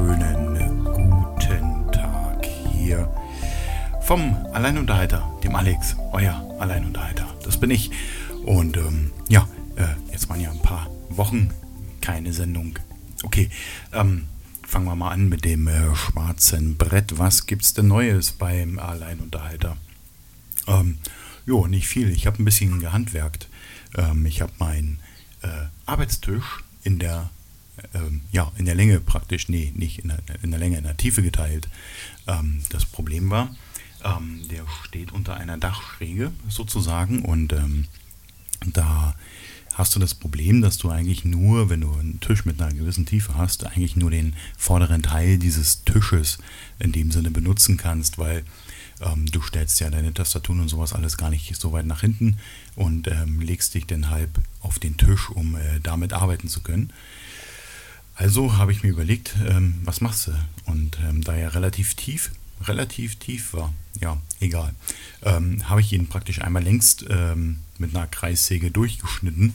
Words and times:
schönen 0.00 0.84
guten 0.84 1.92
Tag 1.92 2.46
hier 2.72 3.12
vom 4.00 4.34
Alleinunterhalter, 4.52 5.30
dem 5.44 5.54
Alex, 5.54 5.94
euer 6.12 6.56
Alleinunterhalter. 6.58 7.26
Das 7.44 7.60
bin 7.60 7.70
ich. 7.70 7.90
Und 8.46 8.78
ähm, 8.78 9.10
ja, 9.28 9.46
äh, 9.76 9.84
jetzt 10.10 10.28
waren 10.30 10.40
ja 10.40 10.50
ein 10.50 10.62
paar 10.62 10.88
Wochen 11.10 11.50
keine 12.00 12.32
Sendung. 12.32 12.78
Okay, 13.24 13.50
ähm, 13.92 14.24
fangen 14.66 14.86
wir 14.86 14.96
mal 14.96 15.10
an 15.10 15.28
mit 15.28 15.44
dem 15.44 15.68
äh, 15.68 15.94
schwarzen 15.94 16.78
Brett. 16.78 17.18
Was 17.18 17.44
gibt's 17.44 17.74
denn 17.74 17.88
Neues 17.88 18.32
beim 18.32 18.78
Alleinunterhalter? 18.78 19.76
Ähm, 20.66 20.96
jo, 21.44 21.66
nicht 21.66 21.88
viel. 21.88 22.10
Ich 22.10 22.26
habe 22.26 22.42
ein 22.42 22.46
bisschen 22.46 22.80
gehandwerkt. 22.80 23.48
Ähm, 23.98 24.24
ich 24.24 24.40
habe 24.40 24.52
meinen 24.58 24.98
äh, 25.42 25.66
Arbeitstisch 25.84 26.64
in 26.84 26.98
der 26.98 27.28
ähm, 27.94 28.22
ja, 28.32 28.52
in 28.56 28.66
der 28.66 28.74
Länge 28.74 29.00
praktisch, 29.00 29.48
nee, 29.48 29.72
nicht 29.74 30.00
in 30.00 30.08
der, 30.08 30.18
in 30.42 30.50
der 30.50 30.60
Länge, 30.60 30.78
in 30.78 30.84
der 30.84 30.96
Tiefe 30.96 31.22
geteilt. 31.22 31.68
Ähm, 32.26 32.62
das 32.70 32.84
Problem 32.84 33.30
war, 33.30 33.54
ähm, 34.04 34.46
der 34.50 34.64
steht 34.84 35.12
unter 35.12 35.36
einer 35.36 35.58
Dachschräge 35.58 36.32
sozusagen 36.48 37.22
und 37.22 37.52
ähm, 37.52 37.86
da 38.66 39.14
hast 39.74 39.94
du 39.94 40.00
das 40.00 40.14
Problem, 40.14 40.60
dass 40.60 40.78
du 40.78 40.90
eigentlich 40.90 41.24
nur, 41.24 41.70
wenn 41.70 41.80
du 41.80 41.92
einen 41.92 42.20
Tisch 42.20 42.44
mit 42.44 42.60
einer 42.60 42.72
gewissen 42.72 43.06
Tiefe 43.06 43.36
hast, 43.36 43.64
eigentlich 43.64 43.96
nur 43.96 44.10
den 44.10 44.34
vorderen 44.58 45.02
Teil 45.02 45.38
dieses 45.38 45.84
Tisches 45.84 46.38
in 46.78 46.92
dem 46.92 47.10
Sinne 47.10 47.30
benutzen 47.30 47.76
kannst, 47.76 48.18
weil 48.18 48.44
ähm, 49.00 49.26
du 49.26 49.40
stellst 49.40 49.80
ja 49.80 49.90
deine 49.90 50.12
Tastaturen 50.12 50.60
und 50.60 50.68
sowas 50.68 50.92
alles 50.92 51.16
gar 51.16 51.30
nicht 51.30 51.56
so 51.56 51.72
weit 51.72 51.86
nach 51.86 52.02
hinten 52.02 52.36
und 52.76 53.08
ähm, 53.08 53.40
legst 53.40 53.74
dich 53.74 53.86
dann 53.86 54.10
halb 54.10 54.40
auf 54.60 54.78
den 54.78 54.96
Tisch, 54.96 55.30
um 55.30 55.56
äh, 55.56 55.80
damit 55.82 56.12
arbeiten 56.12 56.48
zu 56.48 56.60
können. 56.60 56.92
Also 58.20 58.58
habe 58.58 58.70
ich 58.70 58.82
mir 58.82 58.90
überlegt, 58.90 59.34
ähm, 59.48 59.80
was 59.82 60.02
machst 60.02 60.26
du? 60.26 60.32
Und 60.66 60.98
ähm, 61.08 61.24
da 61.24 61.34
er 61.34 61.54
relativ 61.54 61.94
tief, 61.94 62.32
relativ 62.60 63.16
tief 63.16 63.54
war, 63.54 63.72
ja, 63.98 64.20
egal, 64.40 64.74
ähm, 65.22 65.66
habe 65.70 65.80
ich 65.80 65.90
ihn 65.94 66.06
praktisch 66.06 66.42
einmal 66.42 66.62
längst 66.62 67.06
ähm, 67.08 67.60
mit 67.78 67.96
einer 67.96 68.06
Kreissäge 68.06 68.70
durchgeschnitten 68.70 69.54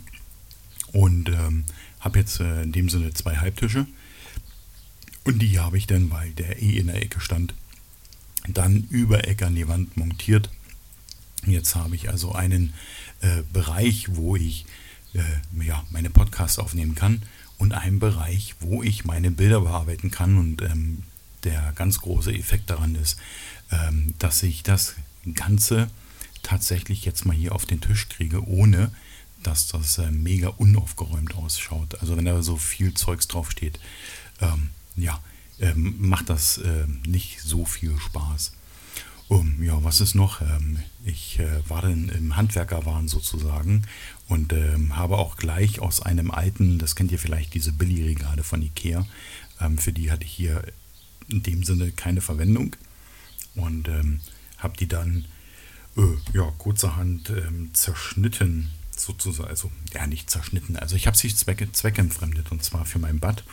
und 0.93 1.29
ähm, 1.29 1.65
habe 1.99 2.17
jetzt 2.17 2.39
äh, 2.39 2.63
in 2.63 2.71
dem 2.71 2.89
Sinne 2.89 3.13
zwei 3.13 3.35
Halbtische. 3.35 3.85
Und 5.25 5.43
die 5.43 5.59
habe 5.59 5.77
ich 5.77 5.85
dann, 5.85 6.09
weil 6.09 6.31
der 6.31 6.59
eh 6.59 6.79
in 6.79 6.87
der 6.87 7.03
Ecke 7.03 7.19
stand, 7.19 7.53
dann 8.47 8.87
über 8.89 9.27
Ecke 9.27 9.45
an 9.45 9.53
die 9.53 9.67
Wand 9.67 9.95
montiert. 9.95 10.49
Jetzt 11.45 11.75
habe 11.75 11.95
ich 11.95 12.09
also 12.09 12.31
einen 12.31 12.73
äh, 13.21 13.43
Bereich, 13.53 14.07
wo 14.15 14.35
ich 14.35 14.65
äh, 15.13 15.63
ja, 15.63 15.83
meine 15.91 16.09
Podcasts 16.09 16.57
aufnehmen 16.57 16.95
kann 16.95 17.21
und 17.57 17.73
einen 17.73 17.99
Bereich, 17.99 18.55
wo 18.59 18.83
ich 18.83 19.05
meine 19.05 19.31
Bilder 19.31 19.61
bearbeiten 19.61 20.11
kann. 20.11 20.37
Und 20.37 20.61
ähm, 20.61 21.03
der 21.43 21.73
ganz 21.75 22.01
große 22.01 22.33
Effekt 22.33 22.69
daran 22.69 22.95
ist, 22.95 23.17
ähm, 23.71 24.13
dass 24.19 24.43
ich 24.43 24.63
das 24.63 24.95
Ganze 25.33 25.89
tatsächlich 26.43 27.05
jetzt 27.05 27.25
mal 27.25 27.35
hier 27.35 27.53
auf 27.55 27.65
den 27.65 27.81
Tisch 27.81 28.09
kriege, 28.09 28.47
ohne 28.47 28.91
dass 29.41 29.67
das 29.67 29.97
äh, 29.97 30.11
mega 30.11 30.49
unaufgeräumt 30.49 31.35
ausschaut. 31.35 31.99
Also 32.01 32.17
wenn 32.17 32.25
da 32.25 32.41
so 32.41 32.57
viel 32.57 32.93
Zeugs 32.93 33.27
draufsteht, 33.27 33.79
ähm, 34.41 34.69
ja, 34.95 35.19
ähm, 35.59 35.95
macht 35.99 36.29
das 36.29 36.57
äh, 36.57 36.85
nicht 37.05 37.41
so 37.41 37.65
viel 37.65 37.97
Spaß. 37.99 38.53
Um, 39.27 39.63
ja, 39.63 39.83
was 39.83 40.01
ist 40.01 40.13
noch? 40.13 40.41
Ähm, 40.41 40.79
ich 41.03 41.39
äh, 41.39 41.67
war 41.67 41.81
dann 41.81 42.09
im 42.09 42.35
Handwerkerwahn 42.35 43.07
sozusagen 43.07 43.83
und 44.27 44.53
ähm, 44.53 44.95
habe 44.95 45.17
auch 45.17 45.37
gleich 45.37 45.79
aus 45.79 46.01
einem 46.01 46.31
alten, 46.31 46.79
das 46.79 46.95
kennt 46.95 47.11
ihr 47.11 47.19
vielleicht, 47.19 47.53
diese 47.53 47.71
Billigregale 47.71 48.43
von 48.43 48.61
Ikea, 48.61 49.05
ähm, 49.61 49.77
für 49.77 49.93
die 49.93 50.11
hatte 50.11 50.25
ich 50.25 50.31
hier 50.31 50.63
in 51.27 51.43
dem 51.43 51.63
Sinne 51.63 51.91
keine 51.91 52.21
Verwendung. 52.21 52.75
Und 53.55 53.87
ähm, 53.87 54.19
habe 54.57 54.75
die 54.77 54.87
dann 54.87 55.25
äh, 55.97 56.01
ja, 56.33 56.51
kurzerhand 56.57 57.29
ähm, 57.29 57.73
zerschnitten 57.73 58.71
sozusagen, 58.95 59.49
also 59.49 59.71
ja 59.93 60.07
nicht 60.07 60.29
zerschnitten, 60.29 60.77
also 60.77 60.95
ich 60.95 61.07
habe 61.07 61.17
sie 61.17 61.33
zwecke, 61.33 61.71
zweckentfremdet 61.71 62.51
und 62.51 62.63
zwar 62.63 62.85
für 62.85 62.99
mein 62.99 63.19
Bad 63.19 63.43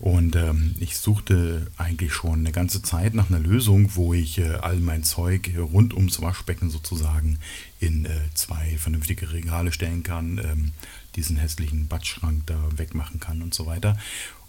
und 0.00 0.34
ähm, 0.34 0.74
ich 0.80 0.96
suchte 0.96 1.70
eigentlich 1.76 2.14
schon 2.14 2.38
eine 2.40 2.52
ganze 2.52 2.80
Zeit 2.80 3.12
nach 3.12 3.28
einer 3.28 3.38
Lösung, 3.38 3.96
wo 3.96 4.14
ich 4.14 4.38
äh, 4.38 4.54
all 4.54 4.80
mein 4.80 5.04
Zeug 5.04 5.50
rund 5.58 5.92
ums 5.92 6.22
Waschbecken 6.22 6.70
sozusagen 6.70 7.38
in 7.80 8.06
äh, 8.06 8.20
zwei 8.32 8.78
vernünftige 8.78 9.30
Regale 9.30 9.72
stellen 9.72 10.02
kann, 10.02 10.38
ähm, 10.38 10.72
diesen 11.16 11.36
hässlichen 11.36 11.86
Badschrank 11.86 12.46
da 12.46 12.58
wegmachen 12.74 13.20
kann 13.20 13.42
und 13.42 13.52
so 13.52 13.66
weiter. 13.66 13.98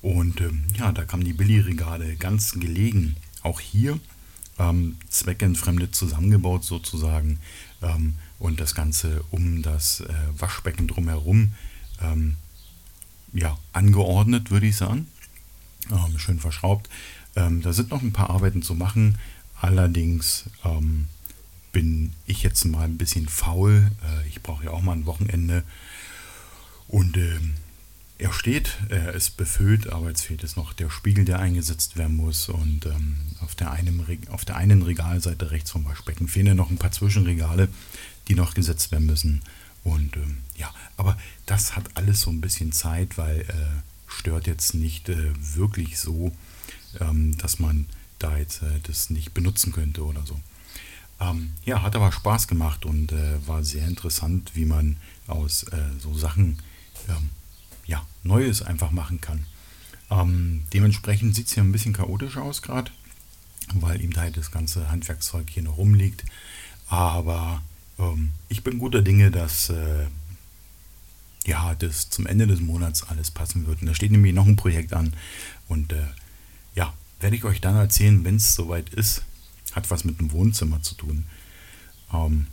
Und 0.02 0.40
ähm, 0.40 0.64
ja, 0.78 0.94
da 0.94 1.04
kamen 1.04 1.26
die 1.26 1.34
Billigregale 1.34 2.16
ganz 2.16 2.54
gelegen. 2.54 3.18
Auch 3.44 3.60
hier 3.60 4.00
ähm, 4.58 4.96
zweckentfremdet 5.10 5.94
zusammengebaut 5.94 6.64
sozusagen 6.64 7.40
ähm, 7.82 8.14
und 8.40 8.62
das 8.62 8.74
Ganze 8.74 9.22
um 9.32 9.64
das 9.64 10.00
äh, 10.00 10.14
Waschbecken 10.38 10.88
drumherum 10.88 11.52
ähm, 12.02 12.38
ja, 13.34 13.58
angeordnet, 13.74 14.50
würde 14.50 14.68
ich 14.68 14.78
sagen 14.78 15.08
ähm, 15.90 16.19
schön 16.19 16.40
verschraubt. 16.40 16.90
Ähm, 17.36 17.62
da 17.62 17.74
sind 17.74 17.90
noch 17.90 18.02
ein 18.02 18.14
paar 18.14 18.30
Arbeiten 18.30 18.62
zu 18.62 18.75
machen. 18.75 19.18
Allerdings 19.59 20.46
ähm, 20.66 21.08
bin 21.72 22.14
ich 22.25 22.44
jetzt 22.44 22.66
mal 22.66 22.84
ein 22.84 22.97
bisschen 22.97 23.28
faul. 23.28 23.91
Äh, 24.03 24.28
ich 24.28 24.41
brauche 24.41 24.66
ja 24.66 24.72
auch 24.72 24.81
mal 24.81 24.94
ein 24.94 25.06
Wochenende. 25.06 25.64
Und 26.88 27.16
ähm, 27.18 27.53
er 28.18 28.34
steht, 28.34 28.78
er 28.90 29.14
ist 29.14 29.38
befüllt, 29.38 29.91
aber 29.91 30.09
jetzt 30.09 30.24
fehlt 30.24 30.44
es 30.44 30.56
noch 30.56 30.74
der 30.74 30.91
Spiegel, 30.91 31.25
der 31.25 31.40
eingesetzt 31.40 31.97
werden 31.97 32.18
muss. 32.18 32.50
Und 32.50 32.86
ähm, 32.86 33.18
auf, 33.40 33.56
der 33.56 33.72
einen, 33.72 34.06
auf 34.30 34.46
der 34.46 34.58
einen 34.58 34.84
Regalseite 34.84 35.52
rechts 35.52 35.72
vom 35.72 35.86
Waschbecken 35.86 36.28
fehlen 36.28 36.47
ja 36.47 36.53
noch 36.53 36.70
ein 36.70 36.78
paar 36.78 36.91
Zwischenregale, 36.91 37.70
die 38.28 38.36
noch 38.36 38.53
gesetzt 38.53 38.91
werden 38.91 39.08
müssen. 39.08 39.41
Und 39.84 40.16
ähm, 40.18 40.38
ja, 40.56 40.72
aber 40.97 41.18
das 41.47 41.75
hat 41.75 41.90
alles 41.96 42.22
so 42.22 42.30
ein 42.30 42.41
bisschen 42.41 42.72
Zeit, 42.72 43.18
weil 43.18 43.41
äh, 43.41 43.81
stört 44.12 44.48
jetzt 44.48 44.74
nicht 44.74 45.10
äh, 45.10 45.32
wirklich 45.56 46.00
so, 46.00 46.32
ähm, 47.00 47.38
dass 47.38 47.60
man 47.60 47.88
da 48.20 48.38
jetzt 48.38 48.62
äh, 48.62 48.80
das 48.84 49.10
nicht 49.10 49.34
benutzen 49.34 49.72
könnte 49.72 50.06
oder 50.06 50.26
so. 50.26 50.40
Ähm, 51.20 51.52
ja, 51.66 51.82
hat 51.82 51.96
aber 51.96 52.12
Spaß 52.12 52.48
gemacht 52.48 52.86
und 52.86 53.12
äh, 53.12 53.48
war 53.48 53.64
sehr 53.64 53.88
interessant, 53.88 54.52
wie 54.56 54.66
man 54.66 54.98
aus 55.28 55.64
äh, 55.64 55.78
so 56.00 56.14
Sachen 56.14 56.60
ähm, 57.08 57.30
ja, 57.86 58.06
Neues 58.24 58.62
einfach 58.62 58.91
machen 58.91 59.22
kann. 59.22 59.46
Ähm, 60.09 60.64
dementsprechend 60.74 61.35
sieht 61.35 61.47
es 61.47 61.53
hier 61.53 61.64
ein 61.64 61.72
bisschen 61.72 61.94
chaotisch 61.94 62.38
aus 62.38 62.62
gerade, 62.62 62.91
weil 63.74 64.02
ihm 64.02 64.16
halt 64.16 64.35
das 64.35 64.52
ganze 64.52 64.90
Handwerkszeug 64.90 65.50
hier 65.50 65.64
noch 65.64 65.78
rumliegt. 65.78 66.26
Aber 66.88 67.62
ähm, 68.00 68.32
ich 68.50 68.64
bin 68.64 68.80
guter 68.80 69.02
Dinge, 69.02 69.32
dass 69.32 69.70
äh, 69.70 70.08
ja, 71.46 71.73
das 71.76 72.09
zum 72.09 72.28
Ende 72.28 72.47
des 72.47 72.59
Monats 72.59 73.03
alles 73.03 73.32
passen 73.32 73.66
wird. 73.67 73.82
Und 73.82 73.88
da 73.88 73.96
steht 73.96 74.11
nämlich 74.11 74.34
noch 74.34 74.46
ein 74.46 74.55
Projekt 74.55 74.93
an. 74.93 75.14
Und 75.67 75.91
äh, 75.91 76.05
ja, 76.76 76.93
werde 77.20 77.35
ich 77.35 77.43
euch 77.43 77.61
dann 77.61 77.76
erzählen, 77.76 78.23
wenn 78.23 78.35
es 78.35 78.53
soweit 78.53 78.90
ist. 78.90 79.23
Hat 79.73 79.90
was 79.90 80.03
mit 80.03 80.20
dem 80.20 80.32
Wohnzimmer 80.32 80.82
zu 80.82 80.96
tun. 80.96 81.26
Ähm, 82.14 82.47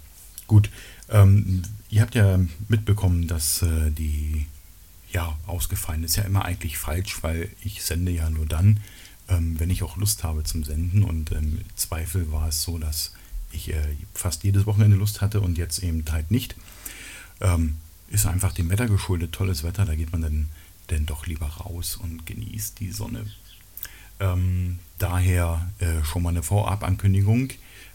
gut, 0.47 0.71
ähm, 1.09 1.63
ihr 1.91 2.03
habt 2.03 2.15
ja 2.15 2.39
mitbekommen, 2.69 3.27
dass 3.27 3.63
äh, 3.63 3.91
die 3.91 4.47
ja 5.11 5.37
ausgefallen 5.47 6.05
ist. 6.05 6.17
Ja 6.17 6.23
immer 6.25 6.45
eigentlich 6.45 6.79
falsch, 6.79 7.23
weil 7.23 7.51
ich 7.63 7.83
sende 7.83 8.13
ja 8.13 8.31
nur 8.31 8.47
dann, 8.47 8.81
ähm, 9.29 9.59
wenn 9.59 9.71
ich 9.71 9.83
auch 9.83 9.97
Lust 9.97 10.25
habe 10.25 10.45
zum 10.45 10.65
Senden. 10.65 11.03
Und 11.03 11.33
im 11.33 11.61
Zweifel 11.77 12.31
war 12.33 12.49
es 12.49 12.63
so, 12.63 12.79
dass 12.79 13.13
ich 13.53 13.73
äh, 13.73 13.97
fast 14.15 14.45
jedes 14.45 14.65
Wochenende 14.65 14.97
Lust 14.97 15.21
hatte 15.21 15.41
und 15.41 15.59
jetzt 15.59 15.83
eben 15.83 16.05
halt 16.11 16.31
nicht. 16.31 16.55
Ähm, 17.41 17.79
ist 18.11 18.27
einfach 18.27 18.53
dem 18.53 18.71
Wetter 18.71 18.87
geschuldet. 18.87 19.33
Tolles 19.33 19.65
Wetter, 19.65 19.85
da 19.85 19.95
geht 19.95 20.13
man 20.13 20.23
dann, 20.23 20.49
dann 20.89 21.07
doch 21.07 21.27
lieber 21.27 21.47
raus 21.47 21.97
und 21.97 22.27
genießt 22.27 22.81
die 22.81 22.91
Sonne. 22.91 23.27
Ähm, 24.21 24.79
daher 24.99 25.71
äh, 25.79 26.03
schon 26.05 26.23
mal 26.23 26.31
eine 26.31 26.43
Vorabankündigung. 26.43 27.51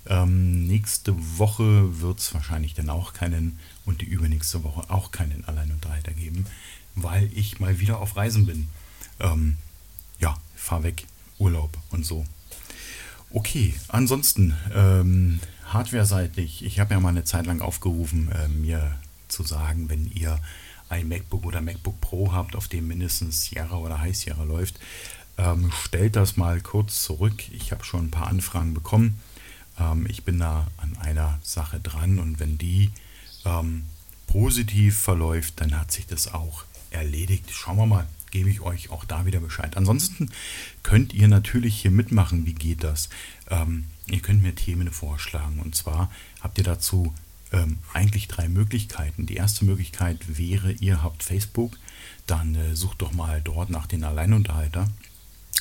Ähm, 0.06 0.68
nächste 0.68 1.16
Woche 1.38 2.02
wird 2.02 2.20
es 2.20 2.34
wahrscheinlich 2.34 2.74
dann 2.74 2.90
auch 2.90 3.14
keinen 3.14 3.60
und 3.86 4.02
die 4.02 4.06
übernächste 4.06 4.64
Woche 4.64 4.90
auch 4.90 5.12
keinen 5.12 5.46
Allein- 5.46 5.72
und 5.72 5.84
Dreiter 5.84 6.14
geben, 6.14 6.46
weil 6.96 7.30
ich 7.34 7.60
mal 7.60 7.80
wieder 7.80 8.00
auf 8.00 8.16
Reisen 8.16 8.46
bin. 8.46 8.68
Ähm, 9.20 9.58
ja, 10.20 10.36
fahr 10.56 10.84
weg, 10.84 11.06
Urlaub 11.40 11.78
und 11.92 12.06
so. 12.06 12.26
Okay, 13.30 13.74
ansonsten 13.88 14.56
ähm, 14.74 15.40
hardware-seitig, 15.66 16.64
ich 16.64 16.80
habe 16.80 16.94
ja 16.94 17.00
mal 17.00 17.10
eine 17.10 17.24
Zeit 17.24 17.46
lang 17.46 17.62
aufgerufen, 17.62 18.32
äh, 18.32 18.48
mir 18.48 18.96
zu 19.34 19.44
sagen, 19.44 19.90
wenn 19.90 20.10
ihr 20.12 20.40
ein 20.90 21.08
MacBook 21.08 21.46
oder 21.46 21.62
MacBook 21.62 22.00
Pro 22.02 22.32
habt, 22.32 22.56
auf 22.56 22.68
dem 22.68 22.88
mindestens 22.88 23.46
Sierra 23.46 23.78
oder 23.78 24.00
High 24.00 24.16
Sierra 24.16 24.44
läuft, 24.44 24.80
ähm, 25.38 25.72
stellt 25.84 26.16
das 26.16 26.38
mal 26.38 26.62
kurz 26.62 27.04
zurück. 27.04 27.50
Ich 27.52 27.72
habe 27.72 27.84
schon 27.84 28.06
ein 28.06 28.12
paar 28.12 28.28
Anfragen 28.28 28.74
bekommen. 28.74 29.20
Ähm, 29.80 30.06
ich 30.08 30.24
bin 30.24 30.40
da 30.40 30.68
an 30.78 30.96
einer 30.98 31.40
Sache 31.44 31.80
dran 31.80 32.20
und 32.20 32.40
wenn 32.40 32.58
die 32.58 32.92
ähm, 33.46 33.84
positiv 34.28 34.98
verläuft, 34.98 35.60
dann 35.62 35.80
hat 35.80 35.92
sich 35.92 36.06
das 36.06 36.34
auch 36.34 36.66
erledigt. 36.92 37.50
Schauen 37.52 37.78
wir 37.78 37.86
mal, 37.86 38.08
gebe 38.32 38.50
ich 38.50 38.62
euch 38.62 38.90
auch 38.90 39.06
da 39.06 39.26
wieder 39.26 39.40
Bescheid. 39.40 39.78
Ansonsten 39.78 40.32
könnt 40.82 41.14
ihr 41.14 41.28
natürlich 41.28 41.82
hier 41.82 41.92
mitmachen. 41.92 42.46
Wie 42.46 42.54
geht 42.54 42.84
das? 42.84 43.10
Ähm, 43.50 43.86
ihr 44.08 44.22
könnt 44.22 44.42
mir 44.42 44.56
Themen 44.56 44.92
vorschlagen. 44.92 45.60
Und 45.60 45.76
zwar 45.76 46.12
habt 46.42 46.58
ihr 46.58 46.64
dazu 46.64 47.14
ähm, 47.54 47.78
eigentlich 47.94 48.28
drei 48.28 48.50
Möglichkeiten. 48.50 49.26
Die 49.26 49.36
erste 49.36 49.64
Möglichkeit 49.64 50.38
wäre, 50.38 50.72
ihr 50.74 51.04
habt 51.04 51.24
Facebook, 51.24 51.78
dann 52.28 52.56
äh, 52.56 52.76
sucht 52.76 53.02
doch 53.02 53.14
mal 53.14 53.42
dort 53.42 53.70
nach 53.70 53.88
den 53.88 54.04
Alleinunterhalter. 54.04 54.90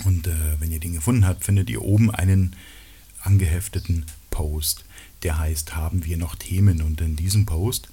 Und 0.04 0.26
äh, 0.26 0.60
wenn 0.60 0.72
ihr 0.72 0.80
den 0.80 0.94
gefunden 0.94 1.26
habt, 1.26 1.44
findet 1.44 1.70
ihr 1.70 1.82
oben 1.82 2.10
einen 2.10 2.56
angehefteten 3.22 4.06
Post, 4.30 4.84
der 5.22 5.38
heißt, 5.38 5.76
haben 5.76 6.04
wir 6.04 6.16
noch 6.16 6.34
Themen? 6.34 6.82
Und 6.82 7.00
in 7.00 7.14
diesem 7.14 7.46
Post 7.46 7.88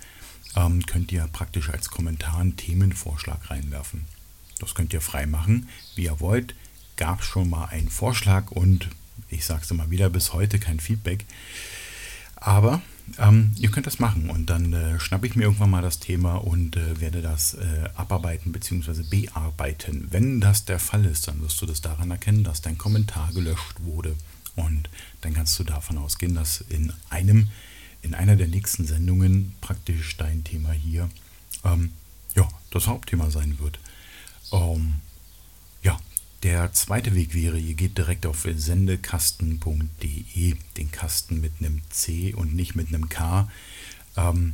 ähm, 0.55 0.85
könnt 0.85 1.11
ihr 1.11 1.27
praktisch 1.27 1.69
als 1.69 1.89
Kommentar 1.89 2.39
einen 2.39 2.55
Themenvorschlag 2.55 3.49
reinwerfen. 3.51 4.05
Das 4.59 4.73
könnt 4.75 4.93
ihr 4.93 5.01
frei 5.01 5.25
machen, 5.25 5.69
wie 5.95 6.05
ihr 6.05 6.19
wollt. 6.19 6.55
Gab 6.97 7.23
schon 7.23 7.49
mal 7.49 7.65
einen 7.65 7.89
Vorschlag 7.89 8.51
und 8.51 8.89
ich 9.29 9.45
sage 9.45 9.61
es 9.63 9.71
immer 9.71 9.91
wieder, 9.91 10.09
bis 10.09 10.33
heute 10.33 10.59
kein 10.59 10.79
Feedback. 10.79 11.25
Aber 12.35 12.81
ähm, 13.17 13.51
ihr 13.57 13.71
könnt 13.71 13.87
das 13.87 13.99
machen 13.99 14.29
und 14.29 14.49
dann 14.49 14.73
äh, 14.73 14.99
schnappe 14.99 15.27
ich 15.27 15.35
mir 15.35 15.43
irgendwann 15.43 15.69
mal 15.69 15.81
das 15.81 15.99
Thema 15.99 16.35
und 16.35 16.75
äh, 16.75 16.99
werde 17.01 17.21
das 17.21 17.55
äh, 17.55 17.89
abarbeiten 17.95 18.51
bzw. 18.51 19.03
bearbeiten. 19.03 20.07
Wenn 20.11 20.39
das 20.39 20.65
der 20.65 20.79
Fall 20.79 21.05
ist, 21.05 21.27
dann 21.27 21.41
wirst 21.41 21.61
du 21.61 21.65
das 21.65 21.81
daran 21.81 22.11
erkennen, 22.11 22.43
dass 22.43 22.61
dein 22.61 22.77
Kommentar 22.77 23.31
gelöscht 23.33 23.75
wurde. 23.83 24.15
Und 24.55 24.89
dann 25.21 25.33
kannst 25.33 25.57
du 25.59 25.63
davon 25.63 25.97
ausgehen, 25.97 26.35
dass 26.35 26.61
in 26.61 26.91
einem, 27.09 27.47
in 28.01 28.13
einer 28.13 28.35
der 28.35 28.47
nächsten 28.47 28.85
Sendungen 28.85 29.53
praktisch 29.61 30.17
dein 30.17 30.43
Thema 30.43 30.71
hier 30.71 31.09
ähm, 31.63 31.93
ja, 32.35 32.47
das 32.71 32.87
Hauptthema 32.87 33.31
sein 33.31 33.57
wird. 33.59 33.79
Ähm, 34.51 34.95
ja, 35.83 35.97
der 36.43 36.71
zweite 36.73 37.15
Weg 37.15 37.33
wäre, 37.33 37.59
ihr 37.59 37.73
geht 37.73 37.97
direkt 37.97 38.25
auf 38.25 38.47
sendekasten.de, 38.49 40.55
den 40.77 40.91
Kasten 40.91 41.41
mit 41.41 41.51
einem 41.59 41.81
C 41.89 42.33
und 42.33 42.55
nicht 42.55 42.75
mit 42.75 42.87
einem 42.87 43.09
K. 43.09 43.49
Ähm, 44.15 44.53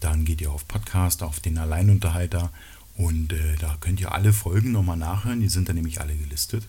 dann 0.00 0.24
geht 0.24 0.40
ihr 0.40 0.50
auf 0.50 0.66
Podcast, 0.66 1.22
auf 1.22 1.40
den 1.40 1.58
Alleinunterhalter 1.58 2.50
und 2.96 3.32
äh, 3.32 3.56
da 3.56 3.76
könnt 3.80 4.00
ihr 4.00 4.12
alle 4.12 4.32
Folgen 4.32 4.72
nochmal 4.72 4.96
nachhören. 4.96 5.40
Die 5.40 5.48
sind 5.48 5.68
da 5.68 5.72
nämlich 5.72 6.00
alle 6.00 6.16
gelistet 6.16 6.66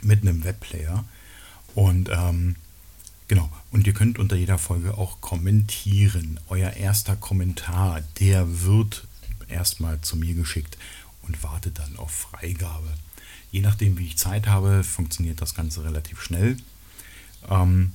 mit 0.00 0.22
einem 0.22 0.44
Webplayer. 0.44 1.04
Und 1.74 2.08
ähm, 2.10 2.56
genau, 3.28 3.50
und 3.70 3.86
ihr 3.86 3.94
könnt 3.94 4.18
unter 4.18 4.36
jeder 4.36 4.58
Folge 4.58 4.96
auch 4.96 5.20
kommentieren. 5.20 6.38
Euer 6.48 6.72
erster 6.72 7.16
Kommentar, 7.16 8.02
der 8.20 8.62
wird 8.62 9.06
erstmal 9.48 10.00
zu 10.00 10.16
mir 10.16 10.34
geschickt 10.34 10.78
und 11.22 11.42
wartet 11.42 11.78
dann 11.78 11.96
auf 11.96 12.12
Freigabe. 12.12 12.88
Je 13.52 13.60
nachdem, 13.60 13.96
wie 13.98 14.06
ich 14.06 14.16
Zeit 14.16 14.48
habe, 14.48 14.82
funktioniert 14.82 15.40
das 15.42 15.54
Ganze 15.54 15.84
relativ 15.84 16.22
schnell. 16.22 16.56
Ähm, 17.50 17.92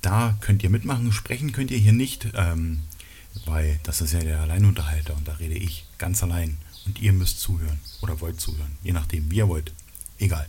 da 0.00 0.38
könnt 0.40 0.62
ihr 0.62 0.70
mitmachen. 0.70 1.12
Sprechen 1.12 1.52
könnt 1.52 1.70
ihr 1.70 1.78
hier 1.78 1.92
nicht, 1.92 2.28
ähm, 2.32 2.80
weil 3.44 3.78
das 3.82 4.00
ist 4.00 4.14
ja 4.14 4.20
der 4.20 4.40
Alleinunterhalter 4.40 5.14
und 5.14 5.28
da 5.28 5.34
rede 5.34 5.56
ich 5.56 5.84
ganz 5.98 6.22
allein. 6.22 6.56
Und 6.86 7.02
ihr 7.02 7.12
müsst 7.12 7.40
zuhören 7.40 7.80
oder 8.00 8.18
wollt 8.22 8.40
zuhören, 8.40 8.78
je 8.82 8.92
nachdem, 8.92 9.30
wie 9.30 9.36
ihr 9.36 9.48
wollt. 9.48 9.74
Egal. 10.18 10.48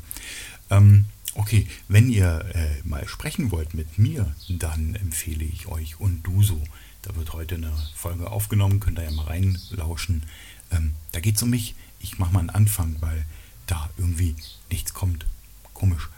Ähm, 0.70 1.04
Okay, 1.38 1.68
wenn 1.88 2.10
ihr 2.10 2.44
äh, 2.56 2.82
mal 2.84 3.08
sprechen 3.08 3.52
wollt 3.52 3.76
mit 3.76 4.00
mir, 4.00 4.36
dann 4.50 4.96
empfehle 4.96 5.46
ich 5.46 5.68
euch 5.68 6.00
Unduso. 6.00 6.60
Da 7.04 7.16
wird 7.16 7.34
heute 7.34 7.56
eine 7.56 7.72
Folge 7.94 8.32
aufgenommen, 8.32 8.80
könnt 8.80 8.98
ihr 8.98 9.04
ja 9.04 9.12
mal 9.12 9.28
reinlauschen. 9.28 10.24
Ähm, 10.72 10.96
da 11.12 11.20
geht 11.20 11.36
es 11.36 11.44
um 11.44 11.52
mich. 11.52 11.76
Ich 12.00 12.18
mache 12.18 12.34
mal 12.34 12.40
einen 12.40 12.50
Anfang, 12.50 12.96
weil 13.02 13.24
da 13.68 13.88
irgendwie 13.98 14.36
nichts 14.72 14.96
kommt. 14.96 15.28
Komisch. 15.76 16.10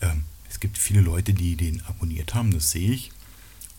Ähm, 0.00 0.22
es 0.48 0.60
gibt 0.60 0.78
viele 0.78 1.00
Leute, 1.00 1.34
die 1.34 1.56
den 1.56 1.84
abonniert 1.86 2.34
haben, 2.34 2.52
das 2.52 2.70
sehe 2.70 2.92
ich. 2.92 3.10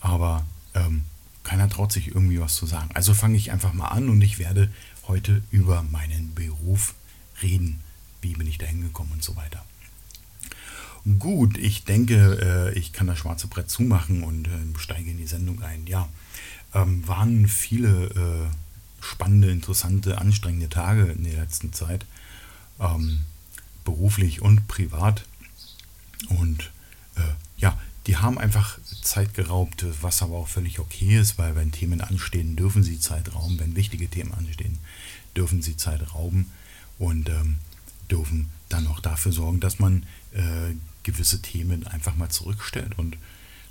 Aber 0.02 0.46
ähm, 0.74 1.04
keiner 1.44 1.70
traut 1.70 1.94
sich 1.94 2.10
irgendwie 2.10 2.42
was 2.42 2.56
zu 2.56 2.66
sagen. 2.66 2.90
Also 2.94 3.14
fange 3.14 3.38
ich 3.38 3.54
einfach 3.54 3.72
mal 3.72 3.88
an 3.88 4.10
und 4.10 4.22
ich 4.22 4.38
werde 4.38 4.70
heute 5.08 5.44
über 5.50 5.82
meinen 5.82 6.36
Beruf 6.36 6.94
reden. 7.42 7.80
Wie 8.22 8.34
bin 8.34 8.48
ich 8.48 8.58
da 8.58 8.66
hingekommen 8.66 9.14
und 9.14 9.24
so 9.24 9.38
weiter. 9.38 9.64
Gut, 11.18 11.58
ich 11.58 11.86
denke, 11.86 12.72
äh, 12.74 12.78
ich 12.78 12.92
kann 12.92 13.08
das 13.08 13.20
schwarze 13.20 13.48
Brett 13.48 13.70
zumachen 13.70 14.24
und 14.24 14.48
äh, 14.48 14.52
steige 14.78 15.12
in 15.12 15.18
die 15.18 15.28
Sendung 15.28 15.62
ein. 15.62 15.88
Ja, 15.88 16.10
ähm, 16.74 17.08
waren 17.08 17.48
viele 17.48 18.08
äh, 18.10 19.04
spannende, 19.04 19.50
interessante, 19.50 20.18
anstrengende 20.18 20.70
Tage 20.70 21.06
in 21.06 21.24
der 21.24 21.40
letzten 21.40 21.72
Zeit. 21.72 22.06
Ähm, 22.80 23.22
beruflich 23.86 24.42
und 24.42 24.68
privat. 24.68 25.26
Und 26.30 26.72
ja, 27.58 27.78
die 28.08 28.18
haben 28.18 28.38
einfach 28.38 28.80
Zeit 29.04 29.34
geraubt, 29.34 29.86
was 30.02 30.22
aber 30.22 30.38
auch 30.38 30.48
völlig 30.48 30.80
okay 30.80 31.20
ist, 31.20 31.38
weil 31.38 31.56
wenn 31.56 31.72
Themen 31.72 32.02
anstehen, 32.02 32.56
dürfen 32.56 32.82
sie 32.82 33.00
Zeit 33.00 33.34
rauben. 33.36 33.60
Wenn 33.60 33.76
wichtige 33.76 34.08
Themen 34.08 34.34
anstehen, 34.34 34.78
dürfen 35.36 35.62
sie 35.62 35.76
Zeit 35.76 36.14
rauben 36.14 36.50
und 36.98 37.30
ähm, 37.30 37.58
dürfen 38.10 38.50
dann 38.70 38.88
auch 38.88 39.00
dafür 39.00 39.32
sorgen, 39.32 39.60
dass 39.60 39.80
man 39.80 40.04
äh, 40.34 40.74
gewisse 41.04 41.42
Themen 41.42 41.88
einfach 41.88 42.16
mal 42.16 42.30
zurückstellt. 42.30 42.98
Und 42.98 43.18